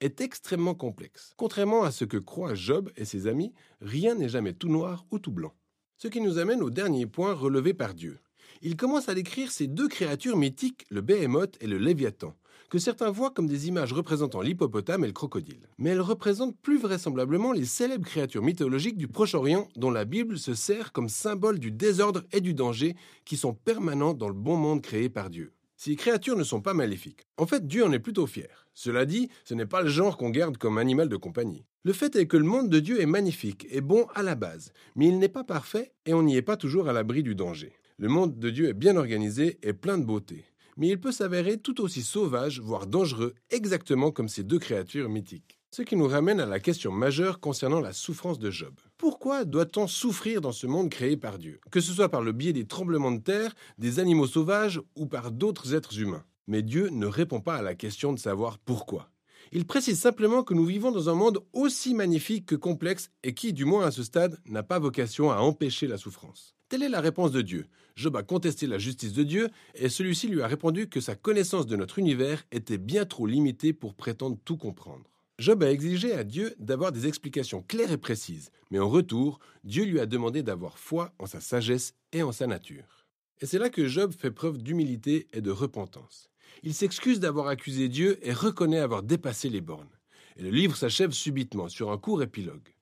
est 0.02 0.22
extrêmement 0.22 0.75
complexe. 0.75 1.34
Contrairement 1.38 1.84
à 1.84 1.92
ce 1.92 2.06
que 2.06 2.18
croient 2.18 2.56
Job 2.56 2.92
et 2.96 3.06
ses 3.06 3.28
amis, 3.28 3.54
rien 3.82 4.16
n'est 4.16 4.30
jamais 4.30 4.54
tout 4.54 4.70
noir 4.70 5.06
ou 5.12 5.20
tout 5.20 5.32
blanc. 5.32 5.54
Ce 5.98 6.08
qui 6.08 6.22
nous 6.22 6.38
amène 6.38 6.62
au 6.62 6.70
dernier 6.70 7.06
point 7.06 7.34
relevé 7.34 7.74
par 7.74 7.94
Dieu. 7.94 8.20
Il 8.62 8.75
commence 8.75 9.10
à 9.10 9.16
décrire 9.16 9.52
ces 9.52 9.68
deux 9.68 9.88
créatures 9.88 10.38
mythiques, 10.38 10.86
le 10.90 11.02
Béhémoth 11.02 11.58
et 11.62 11.68
le 11.68 11.78
Léviathan, 11.78 12.34
que 12.70 12.80
certains 12.80 13.12
voient 13.12 13.32
comme 13.32 13.48
des 13.48 13.68
images 13.68 13.94
représentant 13.94 14.42
l'hippopotame 14.42 15.03
et 15.03 15.08
le 15.08 15.14
crocodile. 15.14 15.70
Mais 15.77 15.92
elles 15.92 16.01
représentent 16.01 16.58
plus 16.62 16.77
vraisemblablement 16.77 17.51
les 17.51 17.66
célèbres 17.66 18.05
créatures 18.05 18.44
mythologiques 18.44 18.98
du 18.98 19.08
Proche-Orient 19.08 19.68
dont 19.75 19.92
la 19.92 20.05
Bible 20.05 20.38
se 20.38 20.53
sert 20.53 20.92
comme 20.92 21.10
symbole 21.10 21.60
du 21.60 21.72
désordre 21.72 22.24
et 22.31 22.42
du 22.42 22.53
danger 22.53 22.96
qui 23.24 23.38
sont 23.38 23.53
permanents 23.53 24.14
dans 24.14 24.27
le 24.27 24.34
bon 24.34 24.58
monde 24.58 24.81
créé 24.81 25.10
par 25.10 25.29
Dieu. 25.29 25.53
Ces 25.86 25.96
créatures 25.96 26.36
ne 26.36 26.44
sont 26.44 26.62
pas 26.62 26.74
maléfiques. 26.74 27.28
En 27.38 27.46
fait, 27.46 27.68
Dieu 27.68 27.86
en 27.86 27.92
est 27.92 28.00
plutôt 28.00 28.26
fier. 28.26 28.68
Cela 28.74 29.06
dit, 29.06 29.30
ce 29.44 29.54
n'est 29.54 29.68
pas 29.68 29.84
le 29.84 29.88
genre 29.88 30.18
qu'on 30.18 30.32
garde 30.32 30.58
comme 30.58 30.80
animal 30.80 31.10
de 31.10 31.16
compagnie. 31.16 31.68
Le 31.84 31.94
fait 31.94 32.16
est 32.16 32.26
que 32.26 32.38
le 32.38 32.44
monde 32.44 32.72
de 32.72 32.80
Dieu 32.80 33.00
est 33.02 33.06
magnifique 33.06 33.68
et 33.70 33.82
bon 33.82 34.08
à 34.16 34.24
la 34.24 34.34
base, 34.34 34.74
mais 34.96 35.06
il 35.06 35.20
n'est 35.20 35.30
pas 35.30 35.44
parfait 35.44 35.94
et 36.08 36.16
on 36.16 36.24
n'y 36.24 36.38
est 36.38 36.42
pas 36.42 36.58
toujours 36.58 36.90
à 36.90 36.92
l'abri 36.92 37.22
du 37.22 37.36
danger. 37.36 37.72
Le 38.00 38.08
monde 38.08 38.40
de 38.40 38.50
Dieu 38.50 38.70
est 38.70 38.74
bien 38.74 38.98
organisé 38.98 39.60
et 39.62 39.74
plein 39.74 40.00
de 40.00 40.06
beauté, 40.06 40.46
mais 40.76 40.88
il 40.88 41.00
peut 41.00 41.12
s'avérer 41.12 41.60
tout 41.60 41.80
aussi 41.82 42.02
sauvage, 42.02 42.60
voire 42.62 42.88
dangereux, 42.88 43.36
exactement 43.52 44.10
comme 44.10 44.28
ces 44.28 44.44
deux 44.44 44.58
créatures 44.58 45.08
mythiques. 45.08 45.60
Ce 45.75 45.81
qui 45.81 45.98
nous 45.98 46.07
ramène 46.07 46.40
à 46.40 46.46
la 46.46 46.61
question 46.61 46.90
majeure 46.90 47.42
concernant 47.42 47.81
la 47.81 47.92
souffrance 47.92 48.40
de 48.40 48.50
Job. 48.50 48.74
Pourquoi 48.98 49.44
doit-on 49.44 49.88
souffrir 49.88 50.40
dans 50.40 50.53
ce 50.53 50.68
monde 50.68 50.90
créé 50.90 51.18
par 51.18 51.38
Dieu 51.38 51.59
Que 51.70 51.81
ce 51.81 51.92
soit 51.92 52.07
par 52.07 52.22
le 52.22 52.31
biais 52.31 52.53
des 52.53 52.66
tremblements 52.66 53.11
de 53.11 53.20
terre, 53.20 53.53
des 53.77 54.00
animaux 54.00 54.25
sauvages 54.25 54.79
ou 54.96 55.05
par 55.05 55.31
d'autres 55.31 55.74
êtres 55.74 56.00
humains? 56.00 56.24
Mais 56.48 56.61
Dieu 56.61 56.88
ne 56.92 57.07
répond 57.07 57.42
pas 57.42 57.57
à 57.57 57.61
la 57.61 57.75
question 57.75 58.14
de 58.14 58.20
savoir 58.20 58.57
pourquoi. 58.57 59.11
Il 59.51 59.66
précise 59.66 60.00
simplement 60.00 60.44
que 60.44 60.53
nous 60.53 60.64
vivons 60.64 60.94
dans 60.94 61.09
un 61.09 61.14
monde 61.14 61.44
aussi 61.51 61.94
magnifique 61.94 62.46
que 62.46 62.55
complexe 62.55 63.09
et 63.24 63.33
qui, 63.33 63.51
du 63.51 63.66
moins 63.66 63.85
à 63.85 63.92
ce 63.92 64.03
stade, 64.03 64.40
n'a 64.46 64.64
pas 64.64 64.79
vocation 64.79 65.29
à 65.29 65.40
empêcher 65.40 65.88
la 65.88 65.98
souffrance. 65.98 66.55
Telle 66.70 66.83
est 66.83 66.90
la 66.90 67.01
réponse 67.01 67.33
de 67.33 67.42
Dieu. 67.42 67.66
Job 67.98 68.16
a 68.16 68.24
contesté 68.24 68.66
la 68.66 68.77
justice 68.77 69.11
de 69.11 69.24
Dieu 69.24 69.50
et 69.74 69.90
celui-ci 69.90 70.29
lui 70.29 70.42
a 70.42 70.48
répondu 70.48 70.88
que 70.88 71.01
sa 71.01 71.16
connaissance 71.16 71.68
de 71.68 71.75
notre 71.75 72.00
univers 72.00 72.46
était 72.53 72.77
bien 72.77 73.03
trop 73.03 73.27
limitée 73.27 73.74
pour 73.74 73.94
prétendre 73.94 74.38
tout 74.46 74.55
comprendre. 74.55 75.03
Job 75.38 75.64
a 75.64 75.72
exigé 75.72 76.14
à 76.14 76.24
Dieu 76.24 76.56
d'avoir 76.60 76.94
des 76.94 77.08
explications 77.08 77.62
claires 77.62 77.92
et 77.92 77.98
précises, 77.98 78.52
mais 78.72 78.80
en 78.80 78.88
retour, 78.88 79.40
Dieu 79.66 79.84
lui 79.84 80.00
a 80.00 80.06
demandé 80.06 80.44
d'avoir 80.44 80.80
foi 80.80 81.14
en 81.20 81.26
sa 81.26 81.42
sagesse 81.42 81.94
et 82.14 82.24
en 82.24 82.32
sa 82.32 82.48
nature. 82.48 83.06
Et 83.42 83.46
c'est 83.46 83.60
là 83.60 83.70
que 83.70 83.86
Job 83.86 84.14
fait 84.18 84.32
preuve 84.32 84.60
d'humilité 84.60 85.28
et 85.34 85.42
de 85.42 85.52
repentance. 85.52 86.30
Il 86.64 86.74
s'excuse 86.74 87.20
d'avoir 87.20 87.48
accusé 87.48 87.90
Dieu 87.90 88.18
et 88.26 88.32
reconnaît 88.32 88.80
avoir 88.80 89.04
dépassé 89.04 89.50
les 89.50 89.60
bornes. 89.60 89.90
Et 90.38 90.42
le 90.42 90.52
livre 90.52 90.78
s'achève 90.78 91.12
subitement 91.12 91.68
sur 91.68 91.92
un 91.92 91.98
court 91.98 92.24
épilogue. 92.24 92.74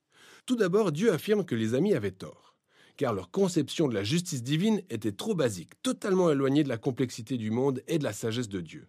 Tout 0.46 0.56
d'abord, 0.56 0.92
Dieu 0.92 1.12
affirme 1.12 1.46
que 1.46 1.56
les 1.56 1.74
amis 1.74 1.96
avaient 1.96 2.12
tort, 2.12 2.56
car 2.98 3.14
leur 3.14 3.32
conception 3.32 3.88
de 3.88 3.96
la 3.96 4.04
justice 4.04 4.44
divine 4.44 4.84
était 4.92 5.12
trop 5.12 5.34
basique, 5.34 5.82
totalement 5.82 6.30
éloignée 6.30 6.64
de 6.64 6.70
la 6.70 6.78
complexité 6.78 7.38
du 7.38 7.50
monde 7.50 7.82
et 7.88 7.98
de 7.98 8.04
la 8.04 8.14
sagesse 8.14 8.50
de 8.50 8.62
Dieu. 8.62 8.88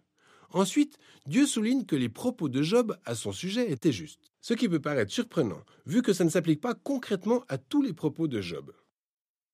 Ensuite, 0.51 0.97
Dieu 1.27 1.45
souligne 1.45 1.85
que 1.85 1.95
les 1.95 2.09
propos 2.09 2.49
de 2.49 2.61
Job 2.61 2.97
à 3.05 3.15
son 3.15 3.31
sujet 3.31 3.71
étaient 3.71 3.91
justes, 3.91 4.31
ce 4.41 4.53
qui 4.53 4.69
peut 4.69 4.79
paraître 4.79 5.11
surprenant, 5.11 5.61
vu 5.85 6.01
que 6.01 6.13
ça 6.13 6.23
ne 6.23 6.29
s'applique 6.29 6.61
pas 6.61 6.75
concrètement 6.75 7.43
à 7.47 7.57
tous 7.57 7.81
les 7.81 7.93
propos 7.93 8.27
de 8.27 8.41
Job. 8.41 8.71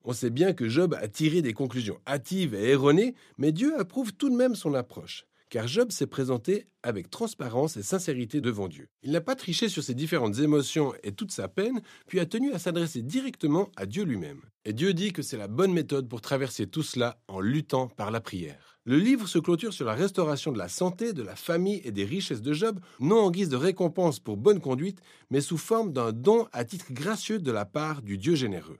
On 0.03 0.13
sait 0.13 0.31
bien 0.31 0.53
que 0.53 0.67
Job 0.67 0.95
a 0.99 1.07
tiré 1.07 1.41
des 1.41 1.53
conclusions 1.53 1.99
hâtives 2.07 2.55
et 2.55 2.69
erronées, 2.69 3.13
mais 3.37 3.51
Dieu 3.51 3.79
approuve 3.79 4.13
tout 4.13 4.29
de 4.29 4.35
même 4.35 4.55
son 4.55 4.73
approche, 4.73 5.25
car 5.49 5.67
Job 5.67 5.91
s'est 5.91 6.07
présenté 6.07 6.67
avec 6.81 7.11
transparence 7.11 7.77
et 7.77 7.83
sincérité 7.83 8.41
devant 8.41 8.67
Dieu. 8.67 8.87
Il 9.03 9.11
n'a 9.11 9.21
pas 9.21 9.35
triché 9.35 9.69
sur 9.69 9.83
ses 9.83 9.93
différentes 9.93 10.39
émotions 10.39 10.93
et 11.03 11.11
toute 11.11 11.31
sa 11.31 11.47
peine, 11.47 11.81
puis 12.07 12.19
a 12.19 12.25
tenu 12.25 12.51
à 12.53 12.59
s'adresser 12.59 13.03
directement 13.03 13.69
à 13.75 13.85
Dieu 13.85 14.03
lui-même. 14.03 14.41
Et 14.65 14.73
Dieu 14.73 14.93
dit 14.93 15.13
que 15.13 15.21
c'est 15.21 15.37
la 15.37 15.47
bonne 15.47 15.73
méthode 15.73 16.09
pour 16.09 16.21
traverser 16.21 16.67
tout 16.67 16.83
cela 16.83 17.21
en 17.27 17.39
luttant 17.39 17.87
par 17.87 18.09
la 18.09 18.21
prière. 18.21 18.70
Le 18.83 18.97
livre 18.97 19.27
se 19.27 19.37
clôture 19.37 19.73
sur 19.73 19.85
la 19.85 19.93
restauration 19.93 20.51
de 20.51 20.57
la 20.57 20.67
santé, 20.67 21.13
de 21.13 21.21
la 21.21 21.35
famille 21.35 21.81
et 21.83 21.91
des 21.91 22.03
richesses 22.03 22.41
de 22.41 22.51
Job, 22.51 22.79
non 22.99 23.19
en 23.19 23.29
guise 23.29 23.49
de 23.49 23.55
récompense 23.55 24.19
pour 24.19 24.37
bonne 24.37 24.59
conduite, 24.59 25.01
mais 25.29 25.39
sous 25.39 25.59
forme 25.59 25.93
d'un 25.93 26.11
don 26.11 26.47
à 26.51 26.65
titre 26.65 26.87
gracieux 26.89 27.37
de 27.37 27.51
la 27.51 27.65
part 27.65 28.01
du 28.01 28.17
Dieu 28.17 28.33
généreux. 28.33 28.79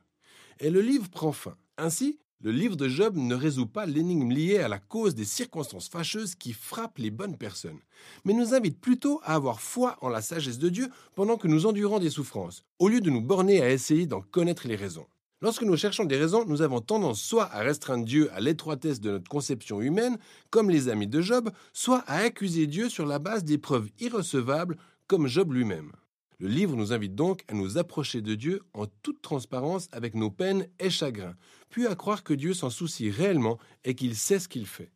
Et 0.59 0.71
le 0.71 0.81
livre 0.81 1.07
prend 1.07 1.31
fin. 1.31 1.55
Ainsi, 1.77 2.17
le 2.41 2.51
livre 2.51 2.75
de 2.75 2.87
Job 2.87 3.15
ne 3.15 3.35
résout 3.35 3.67
pas 3.67 3.85
l'énigme 3.85 4.31
liée 4.31 4.57
à 4.57 4.67
la 4.67 4.79
cause 4.79 5.13
des 5.13 5.25
circonstances 5.25 5.87
fâcheuses 5.87 6.33
qui 6.33 6.53
frappent 6.53 6.97
les 6.97 7.11
bonnes 7.11 7.37
personnes, 7.37 7.79
mais 8.25 8.33
nous 8.33 8.55
invite 8.55 8.81
plutôt 8.81 9.21
à 9.23 9.35
avoir 9.35 9.61
foi 9.61 9.99
en 10.01 10.09
la 10.09 10.23
sagesse 10.23 10.57
de 10.57 10.69
Dieu 10.69 10.89
pendant 11.15 11.37
que 11.37 11.47
nous 11.47 11.67
endurons 11.67 11.99
des 11.99 12.09
souffrances, 12.09 12.63
au 12.79 12.87
lieu 12.89 13.01
de 13.01 13.11
nous 13.11 13.21
borner 13.21 13.61
à 13.61 13.69
essayer 13.69 14.07
d'en 14.07 14.21
connaître 14.21 14.67
les 14.67 14.75
raisons. 14.75 15.05
Lorsque 15.43 15.63
nous 15.63 15.75
cherchons 15.75 16.05
des 16.05 16.17
raisons, 16.17 16.45
nous 16.45 16.61
avons 16.61 16.81
tendance 16.81 17.19
soit 17.19 17.45
à 17.51 17.61
restreindre 17.61 18.05
Dieu 18.05 18.31
à 18.33 18.39
l'étroitesse 18.39 19.01
de 19.01 19.09
notre 19.09 19.27
conception 19.27 19.81
humaine, 19.81 20.19
comme 20.51 20.69
les 20.69 20.87
amis 20.87 21.07
de 21.07 21.19
Job, 21.19 21.49
soit 21.73 22.03
à 22.05 22.17
accuser 22.17 22.67
Dieu 22.67 22.89
sur 22.89 23.07
la 23.07 23.17
base 23.17 23.43
des 23.43 23.57
preuves 23.57 23.89
irrecevables, 23.99 24.77
comme 25.07 25.25
Job 25.25 25.51
lui-même. 25.51 25.93
Le 26.37 26.47
livre 26.47 26.75
nous 26.75 26.93
invite 26.93 27.15
donc 27.15 27.43
à 27.47 27.55
nous 27.55 27.79
approcher 27.79 28.21
de 28.21 28.35
Dieu 28.35 28.61
en 28.73 28.85
toute 29.01 29.23
transparence 29.23 29.87
avec 29.91 30.13
nos 30.13 30.29
peines 30.29 30.67
et 30.79 30.91
chagrins, 30.91 31.35
puis 31.69 31.87
à 31.87 31.95
croire 31.95 32.23
que 32.23 32.35
Dieu 32.35 32.53
s'en 32.53 32.69
soucie 32.69 33.09
réellement 33.09 33.57
et 33.83 33.95
qu'il 33.95 34.15
sait 34.15 34.39
ce 34.39 34.47
qu'il 34.47 34.67
fait. 34.67 34.91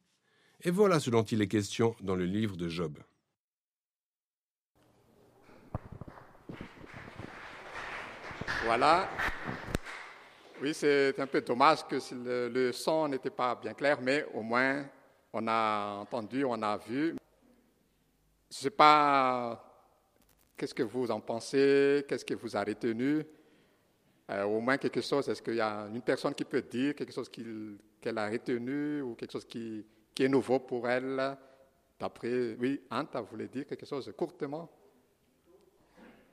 Et 0.61 0.69
voilà 0.69 0.99
ce 0.99 1.09
dont 1.09 1.23
il 1.23 1.41
est 1.41 1.47
question 1.47 1.95
dans 2.01 2.15
le 2.15 2.25
livre 2.25 2.55
de 2.55 2.69
Job. 2.69 2.99
Voilà 8.65 9.09
Oui, 10.61 10.73
c'est 10.73 11.19
un 11.19 11.27
peu 11.27 11.41
dommage 11.41 11.85
que 11.85 11.97
le, 12.13 12.71
son 12.71 13.09
n'était 13.09 13.29
pas 13.29 13.55
bien 13.55 13.73
clair, 13.73 13.99
mais 14.01 14.25
au 14.33 14.41
moins 14.41 14.85
on 15.33 15.45
a 15.47 15.97
entendu, 15.99 16.45
on 16.45 16.61
a 16.61 16.77
vu. 16.77 17.09
Je 18.49 18.57
ne 18.57 18.61
sais 18.63 18.69
pas 18.69 19.61
qu'est-ce 20.55 20.73
que 20.73 20.83
vous 20.83 21.11
en 21.11 21.19
pensez, 21.19 22.05
qu'est-ce 22.07 22.23
que 22.23 22.35
vous 22.35 22.55
a 22.55 22.63
retenu? 22.63 23.25
Euh, 24.31 24.43
au 24.45 24.61
moins 24.61 24.77
quelque 24.77 25.01
chose, 25.01 25.27
est-ce 25.27 25.41
qu'il 25.41 25.55
y 25.55 25.61
a 25.61 25.87
une 25.93 26.01
personne 26.01 26.33
qui 26.33 26.45
peut 26.45 26.61
dire 26.61 26.95
quelque 26.95 27.13
chose 27.13 27.29
qu'elle 27.29 28.17
a 28.17 28.29
retenu 28.29 29.01
ou 29.01 29.13
quelque 29.15 29.33
chose 29.33 29.45
qui, 29.45 29.85
qui 30.15 30.23
est 30.23 30.29
nouveau 30.29 30.59
pour 30.59 30.87
elle? 30.87 31.37
D'après, 31.99 32.55
oui, 32.57 32.81
Anta 32.89 33.19
voulait 33.19 33.49
dire 33.49 33.67
quelque 33.67 33.85
chose 33.85 34.11
courtement? 34.17 34.69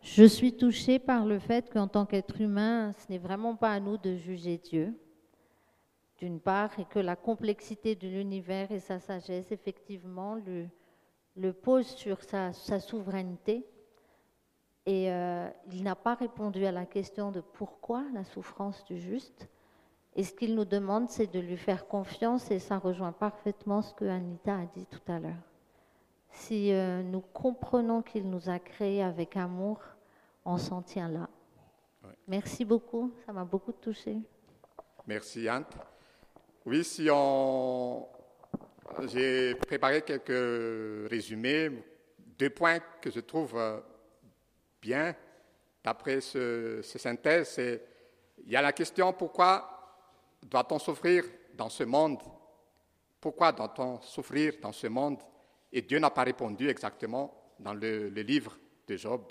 Je 0.03 0.25
suis 0.25 0.57
touchée 0.57 0.99
par 0.99 1.25
le 1.25 1.39
fait 1.39 1.71
qu'en 1.73 1.87
tant 1.87 2.07
qu'être 2.07 2.41
humain, 2.41 2.93
ce 2.99 3.11
n'est 3.11 3.19
vraiment 3.19 3.55
pas 3.55 3.71
à 3.71 3.79
nous 3.79 3.97
de 3.97 4.17
juger 4.17 4.59
Dieu, 4.59 4.99
d'une 6.19 6.41
part, 6.41 6.77
et 6.81 6.85
que 6.87 6.99
la 6.99 7.15
complexité 7.15 7.95
de 7.95 8.09
l'univers 8.09 8.73
et 8.73 8.81
sa 8.81 8.99
sagesse, 8.99 9.53
effectivement, 9.53 10.37
le, 11.37 11.53
pose 11.53 11.87
sur 11.87 12.21
sa, 12.25 12.53
sa 12.53 12.81
souveraineté. 12.81 13.65
Et 14.87 15.13
euh, 15.13 15.49
il 15.71 15.85
n'a 15.85 15.95
pas 15.95 16.15
répondu 16.15 16.67
à 16.67 16.73
la 16.73 16.85
question 16.85 17.31
de 17.31 17.41
pourquoi 17.41 18.03
la 18.13 18.25
souffrance 18.25 18.85
du 18.85 18.99
juste. 18.99 19.49
Et 20.17 20.25
ce 20.25 20.35
qu'il 20.35 20.57
nous 20.57 20.65
demande, 20.65 21.11
c'est 21.11 21.33
de 21.33 21.39
lui 21.39 21.57
faire 21.57 21.87
confiance, 21.87 22.51
et 22.51 22.59
ça 22.59 22.77
rejoint 22.77 23.13
parfaitement 23.13 23.83
ce 23.83 23.95
que 23.95 24.05
Anita 24.05 24.57
a 24.57 24.67
dit 24.67 24.87
tout 24.87 25.13
à 25.13 25.21
l'heure. 25.21 25.52
Si 26.33 26.73
euh, 26.73 27.03
nous 27.03 27.21
comprenons 27.21 28.03
qu'il 28.03 28.29
nous 28.29 28.49
a 28.49 28.59
créés 28.59 29.03
avec 29.03 29.37
amour, 29.37 29.81
on 30.45 30.59
s'en 30.59 30.83
tient 30.83 31.09
là. 31.09 31.29
Ouais. 32.03 32.15
Merci 32.27 32.65
beaucoup, 32.65 33.13
ça 33.25 33.33
m'a 33.33 33.45
beaucoup 33.45 33.73
touché. 33.73 34.19
Merci 35.07 35.49
Anne. 35.49 35.65
Oui, 36.65 36.83
si 36.85 37.09
on... 37.13 38.09
J'ai 39.07 39.55
préparé 39.55 40.03
quelques 40.03 41.09
résumés, 41.11 41.71
deux 42.39 42.51
points 42.51 42.79
que 43.01 43.11
je 43.11 43.21
trouve 43.21 43.57
euh, 43.57 43.81
bien 44.81 45.15
d'après 45.83 46.21
ce, 46.21 46.81
ce 46.83 46.99
synthèse. 46.99 47.49
C'est, 47.51 47.83
il 48.45 48.51
y 48.51 48.57
a 48.57 48.63
la 48.63 48.73
question 48.73 49.13
pourquoi 49.13 49.69
doit-on 50.43 50.79
souffrir 50.79 51.25
dans 51.55 51.69
ce 51.69 51.85
monde? 51.85 52.19
Pourquoi 53.21 53.53
doit-on 53.53 54.01
souffrir 54.01 54.55
dans 54.61 54.73
ce 54.73 54.89
monde? 54.89 55.19
Et 55.73 55.83
Dieu 55.83 55.99
n'a 55.99 56.11
pas 56.11 56.25
répondu 56.25 56.69
exactement 56.69 57.55
dans 57.59 57.73
le, 57.73 58.09
livre 58.09 58.57
de 58.87 58.97
Job. 58.97 59.23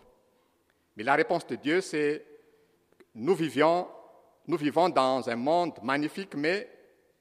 Mais 0.96 1.04
la 1.04 1.16
réponse 1.16 1.46
de 1.48 1.56
Dieu, 1.56 1.82
c'est 1.82 2.26
nous 3.14 3.36
vivions, 3.36 3.88
nous 4.48 4.58
vivons 4.58 4.90
dans 4.90 5.30
un 5.30 5.36
monde 5.36 5.74
magnifique, 5.84 6.36
mais 6.36 6.70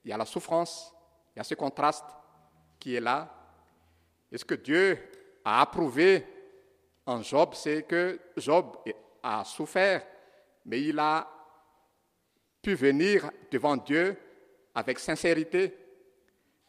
il 0.04 0.10
y 0.10 0.12
a 0.12 0.16
la 0.16 0.24
souffrance, 0.24 0.94
il 1.34 1.38
y 1.38 1.40
a 1.40 1.44
ce 1.44 1.54
contraste 1.54 2.04
qui 2.78 2.94
est 2.94 3.00
là. 3.00 3.32
Et 4.32 4.38
ce 4.38 4.44
que 4.44 4.54
Dieu 4.54 4.98
a 5.44 5.60
approuvé 5.60 6.26
en 7.04 7.22
Job, 7.22 7.50
c'est 7.54 7.82
que 7.82 8.18
Job 8.36 8.76
a 9.22 9.44
souffert, 9.44 10.06
mais 10.64 10.80
il 10.82 10.98
a 10.98 11.28
pu 12.62 12.74
venir 12.74 13.30
devant 13.50 13.76
Dieu 13.76 14.16
avec 14.74 14.98
sincérité. 14.98 15.76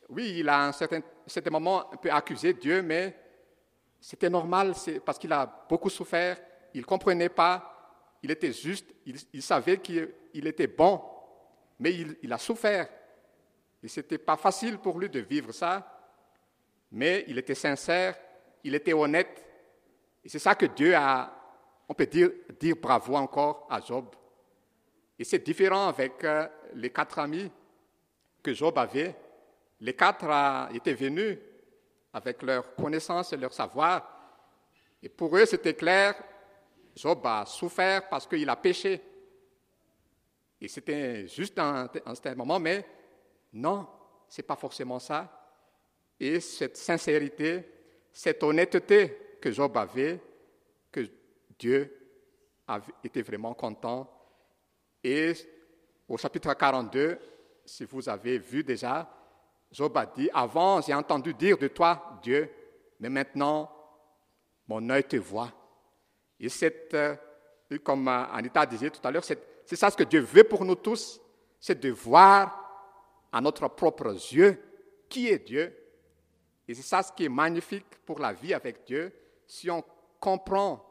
Oui, 0.09 0.35
il 0.39 0.49
a 0.49 0.65
un 0.65 0.71
certain, 0.71 1.01
certain 1.29 1.51
moment 1.51 1.91
un 1.91 1.97
peu 1.97 2.12
accusé 2.12 2.53
Dieu, 2.53 2.81
mais 2.81 3.15
c'était 3.99 4.29
normal, 4.29 4.73
parce 5.05 5.19
qu'il 5.19 5.31
a 5.31 5.65
beaucoup 5.69 5.89
souffert, 5.89 6.38
il 6.73 6.81
ne 6.81 6.86
comprenait 6.86 7.29
pas, 7.29 8.17
il 8.23 8.31
était 8.31 8.53
juste, 8.53 8.88
il, 9.05 9.41
savait 9.41 9.77
qu'il 9.77 10.47
était 10.47 10.67
bon, 10.67 11.01
mais 11.79 11.93
il, 11.93 12.17
il 12.21 12.34
a 12.34 12.38
souffert. 12.38 12.88
Et 13.84 13.88
ce 13.88 13.99
n'était 13.99 14.17
pas 14.17 14.38
facile 14.38 14.77
pour 14.77 14.99
lui 14.99 15.10
de 15.10 15.19
vivre 15.19 15.51
ça, 15.51 16.01
mais 16.91 17.23
il 17.27 17.38
était 17.38 17.55
sincère, 17.55 18.15
il 18.63 18.75
était 18.75 18.93
honnête. 18.93 19.43
Et 20.23 20.29
c'est 20.29 20.39
ça 20.39 20.55
que 20.55 20.67
Dieu 20.67 20.95
a, 20.95 21.31
on 21.88 21.93
peut 21.93 22.05
dire, 22.05 22.29
dire 22.60 22.75
bravo 22.79 23.15
encore 23.15 23.67
à 23.69 23.81
Job. 23.81 24.15
Et 25.17 25.23
c'est 25.23 25.39
différent 25.39 25.88
avec 25.88 26.23
euh, 26.23 26.47
les 26.73 26.89
quatre 26.89 27.19
amis 27.19 27.51
que 28.41 28.53
Job 28.53 28.77
avait. 28.77 29.15
Les 29.82 29.96
quatre 29.96 30.70
étaient 30.76 30.94
venus 30.94 31.38
avec 32.13 32.44
leur 32.44 32.76
connaissance 32.76 33.34
et 33.34 33.38
leur 33.38 33.52
savoir. 33.52 34.08
Et 35.02 35.10
pour 35.10 35.36
eux, 35.36 35.46
c'était 35.46 35.74
clair, 35.74 36.15
Job 36.96 37.20
a 37.26 37.46
souffert 37.46 38.08
parce 38.08 38.28
qu'il 38.28 38.48
a 38.50 38.56
péché. 38.56 39.02
Et 40.60 40.67
c'était 40.67 41.28
juste 41.28 41.58
un, 41.58 41.89
certain 42.06 42.36
moment, 42.36 42.60
mais 42.60 42.86
non, 43.54 43.88
ce 44.30 44.41
n'est 44.41 44.46
pas 44.46 44.56
forcément 44.56 45.00
ça. 45.00 45.28
Et 46.20 46.39
cette 46.39 46.78
sincérité, 46.78 47.63
cette 48.13 48.44
honnêteté 48.44 49.38
que 49.41 49.52
Job 49.52 49.76
avait, 49.78 50.20
que 50.91 51.10
Dieu 51.58 51.98
était 53.04 53.24
vraiment 53.24 53.56
content. 53.56 54.08
Et 55.04 55.34
au 56.08 56.17
chapitre 56.17 56.54
42, 56.54 57.17
si 57.65 57.86
vous 57.86 58.08
avez 58.08 58.38
vu 58.38 58.63
déjà, 58.63 59.10
Job 59.71 59.95
a 59.97 60.05
dit, 60.05 60.29
avant 60.34 60.81
j'ai 60.81 60.93
entendu 60.93 61.34
dire 61.34 61.57
de 61.57 61.67
toi, 61.67 62.19
Dieu, 62.21 62.49
mais 62.99 63.10
maintenant 63.10 63.71
mon 64.67 64.89
œil 64.89 65.03
te 65.03 65.17
voit. 65.17 65.51
Et 66.39 66.49
c'est, 66.49 66.93
euh, 66.93 67.15
comme 67.84 68.07
Anita 68.07 68.65
disait 68.65 68.89
tout 68.89 69.05
à 69.05 69.12
l'heure, 69.12 69.23
c'est 69.23 69.75
ça 69.75 69.89
ce 69.89 69.97
que 69.97 70.03
Dieu 70.03 70.21
veut 70.21 70.43
pour 70.43 70.65
nous 70.65 70.75
tous, 70.75 71.19
c'est 71.60 71.79
de 71.79 71.89
voir 71.91 72.57
à 73.31 73.39
notre 73.39 73.67
propre 73.67 74.10
yeux 74.12 74.62
qui 75.07 75.27
est 75.29 75.39
Dieu. 75.39 75.75
Et 76.67 76.73
c'est 76.73 76.81
ça 76.81 77.03
ce 77.03 77.12
qui 77.12 77.25
est 77.25 77.29
magnifique 77.29 77.86
pour 78.05 78.19
la 78.19 78.34
vie 78.34 78.53
avec 78.53 78.86
Dieu. 78.86 79.13
Si 79.45 79.69
on 79.69 79.84
comprend 80.19 80.86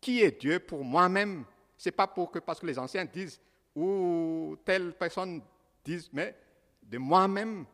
qui 0.00 0.22
est 0.22 0.40
Dieu 0.40 0.60
pour 0.60 0.84
moi-même, 0.84 1.44
c'est 1.76 1.90
pas 1.90 2.06
pour 2.06 2.30
que 2.30 2.38
parce 2.38 2.60
que 2.60 2.66
les 2.66 2.78
anciens 2.78 3.04
disent 3.04 3.40
ou 3.74 4.56
telle 4.64 4.92
personne 4.94 5.42
dise, 5.84 6.08
mais 6.12 6.36
de 6.82 6.98
moi-même 6.98 7.66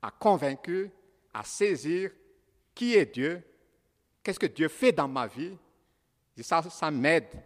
à 0.00 0.10
convaincre, 0.10 0.88
à 1.32 1.44
saisir 1.44 2.10
qui 2.74 2.94
est 2.94 3.06
Dieu, 3.06 3.42
qu'est-ce 4.22 4.38
que 4.38 4.46
Dieu 4.46 4.68
fait 4.68 4.92
dans 4.92 5.08
ma 5.08 5.26
vie, 5.26 5.56
et 6.36 6.42
ça, 6.42 6.62
ça 6.62 6.90
m'aide 6.90 7.42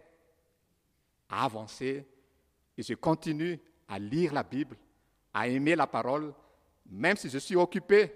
à 1.27 1.45
avancer. 1.45 2.05
Et 2.77 2.83
je 2.83 2.93
continue 2.93 3.59
à 3.87 3.97
lire 3.97 4.33
la 4.33 4.43
Bible, 4.43 4.77
à 5.33 5.47
aimer 5.47 5.75
la 5.75 5.87
parole, 5.87 6.33
même 6.85 7.17
si 7.17 7.29
je 7.29 7.39
suis 7.39 7.55
occupé, 7.55 8.13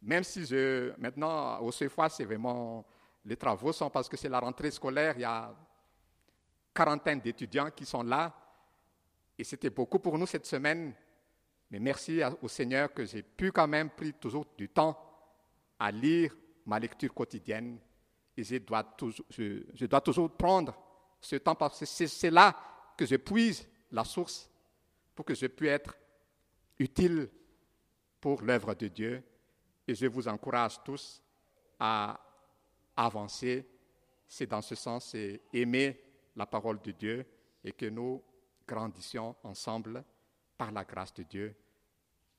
même 0.00 0.24
si 0.24 0.44
je, 0.44 0.92
maintenant, 0.98 1.60
au 1.60 1.70
CFA, 1.70 2.08
c'est 2.08 2.24
vraiment, 2.24 2.84
les 3.24 3.36
travaux 3.36 3.72
sont 3.72 3.90
parce 3.90 4.08
que 4.08 4.16
c'est 4.16 4.28
la 4.28 4.40
rentrée 4.40 4.72
scolaire, 4.72 5.14
il 5.16 5.20
y 5.20 5.24
a 5.24 5.54
quarantaine 6.74 7.20
d'étudiants 7.20 7.70
qui 7.70 7.84
sont 7.84 8.02
là. 8.02 8.34
Et 9.38 9.44
c'était 9.44 9.70
beaucoup 9.70 9.98
pour 9.98 10.18
nous 10.18 10.26
cette 10.26 10.46
semaine. 10.46 10.94
Mais 11.72 11.80
merci 11.80 12.20
au 12.42 12.48
Seigneur 12.48 12.92
que 12.92 13.06
j'ai 13.06 13.22
pu 13.22 13.50
quand 13.50 13.66
même 13.66 13.88
prendre 13.88 14.12
toujours 14.20 14.46
du 14.58 14.68
temps 14.68 14.94
à 15.78 15.90
lire 15.90 16.36
ma 16.66 16.78
lecture 16.78 17.12
quotidienne 17.14 17.78
et 18.36 18.44
je 18.44 18.58
dois 18.58 18.84
toujours, 20.02 20.30
prendre 20.36 20.74
ce 21.18 21.36
temps 21.36 21.54
parce 21.54 21.78
que 21.80 21.86
c'est 21.86 22.30
là 22.30 22.54
que 22.96 23.06
je 23.06 23.16
puise 23.16 23.66
la 23.90 24.04
source 24.04 24.50
pour 25.14 25.24
que 25.24 25.34
je 25.34 25.46
puisse 25.46 25.70
être 25.70 25.96
utile 26.78 27.30
pour 28.20 28.42
l'œuvre 28.42 28.74
de 28.74 28.88
Dieu. 28.88 29.22
Et 29.88 29.94
je 29.94 30.06
vous 30.06 30.28
encourage 30.28 30.82
tous 30.84 31.22
à 31.80 32.20
avancer. 32.96 33.66
C'est 34.28 34.46
dans 34.46 34.62
ce 34.62 34.74
sens, 34.74 35.06
c'est 35.06 35.40
aimer 35.54 35.98
la 36.36 36.44
parole 36.44 36.82
de 36.82 36.92
Dieu 36.92 37.26
et 37.64 37.72
que 37.72 37.86
nous 37.86 38.22
grandissions 38.66 39.34
ensemble 39.42 40.04
par 40.58 40.70
la 40.70 40.84
grâce 40.84 41.14
de 41.14 41.22
Dieu. 41.22 41.56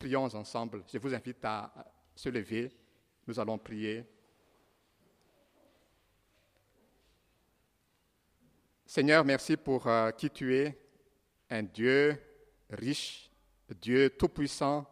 Prions 0.04 0.36
ensemble. 0.36 0.84
Je 0.92 0.98
vous 0.98 1.14
invite 1.14 1.46
à 1.46 1.72
se 2.14 2.28
lever. 2.28 2.70
Nous 3.26 3.40
allons 3.40 3.58
prier. 3.58 4.04
Seigneur, 8.86 9.24
merci 9.24 9.56
pour 9.56 9.88
euh, 9.88 10.12
qui 10.12 10.30
tu 10.30 10.54
es, 10.58 10.78
un 11.50 11.64
Dieu 11.64 12.22
riche, 12.70 13.32
Dieu 13.80 14.10
tout-puissant. 14.10 14.86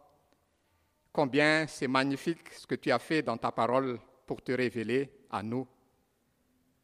Combien 1.11 1.67
c'est 1.67 1.89
magnifique 1.89 2.49
ce 2.53 2.65
que 2.65 2.75
tu 2.75 2.89
as 2.89 2.99
fait 2.99 3.21
dans 3.21 3.35
ta 3.35 3.51
parole 3.51 3.99
pour 4.25 4.41
te 4.41 4.53
révéler 4.53 5.11
à 5.29 5.43
nous. 5.43 5.67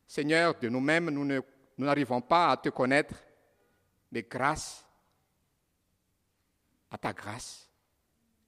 Seigneur, 0.05 0.59
de 0.59 0.67
nous-mêmes, 0.67 1.11
nous 1.11 1.23
ne, 1.23 1.39
nous 1.77 1.85
n'arrivons 1.85 2.19
pas 2.19 2.51
à 2.51 2.57
te 2.57 2.67
connaître, 2.67 3.15
mais 4.11 4.23
grâce 4.23 4.85
à 6.91 6.97
ta 6.97 7.13
grâce, 7.13 7.66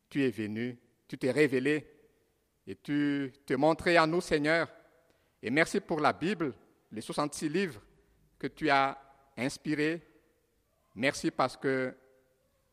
tu 0.09 0.23
es 0.23 0.29
venu, 0.29 0.77
tu 1.07 1.17
t'es 1.17 1.31
révélé 1.31 1.87
et 2.65 2.75
tu 2.75 3.31
te 3.45 3.53
montré 3.53 3.97
à 3.97 4.05
nous, 4.05 4.21
Seigneur. 4.21 4.71
Et 5.41 5.49
merci 5.49 5.79
pour 5.79 5.99
la 5.99 6.13
Bible, 6.13 6.53
les 6.91 7.01
66 7.01 7.49
livres 7.49 7.81
que 8.37 8.47
tu 8.47 8.69
as 8.69 8.97
inspiré. 9.37 10.01
Merci 10.95 11.31
parce 11.31 11.55
que 11.55 11.95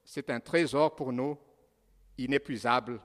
c'est 0.04 0.30
un 0.30 0.40
trésor 0.40 0.94
pour 0.94 1.12
nous, 1.12 1.38
inépuisable 2.18 3.00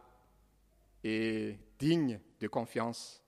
et 1.03 1.57
digne 1.77 2.19
de 2.39 2.47
confiance. 2.47 3.23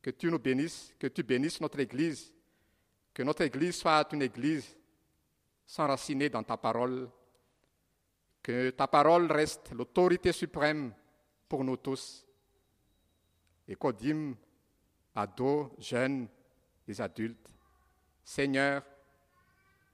Que 0.00 0.10
tu 0.10 0.30
nous 0.30 0.38
bénisses, 0.38 0.94
que 0.98 1.06
tu 1.06 1.22
bénisses 1.22 1.60
notre 1.60 1.80
Église, 1.80 2.32
que 3.12 3.22
notre 3.22 3.42
Église 3.42 3.76
soit 3.76 4.06
une 4.12 4.22
Église 4.22 4.76
s'enraciner 5.66 6.28
dans 6.28 6.42
ta 6.42 6.56
parole, 6.56 7.08
que 8.44 8.70
ta 8.70 8.86
parole 8.86 9.32
reste 9.32 9.72
l'autorité 9.72 10.30
suprême 10.30 10.92
pour 11.48 11.64
nous 11.64 11.78
tous, 11.78 12.26
et 13.66 13.74
qu'Odim, 13.74 14.34
ados, 15.14 15.70
jeunes, 15.78 16.28
les 16.86 17.00
adultes, 17.00 17.48
Seigneur, 18.22 18.82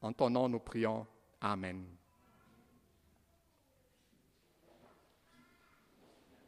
en 0.02 0.12
ton 0.12 0.30
nom 0.30 0.48
nous 0.48 0.58
prions. 0.58 1.06
Amen. 1.40 1.99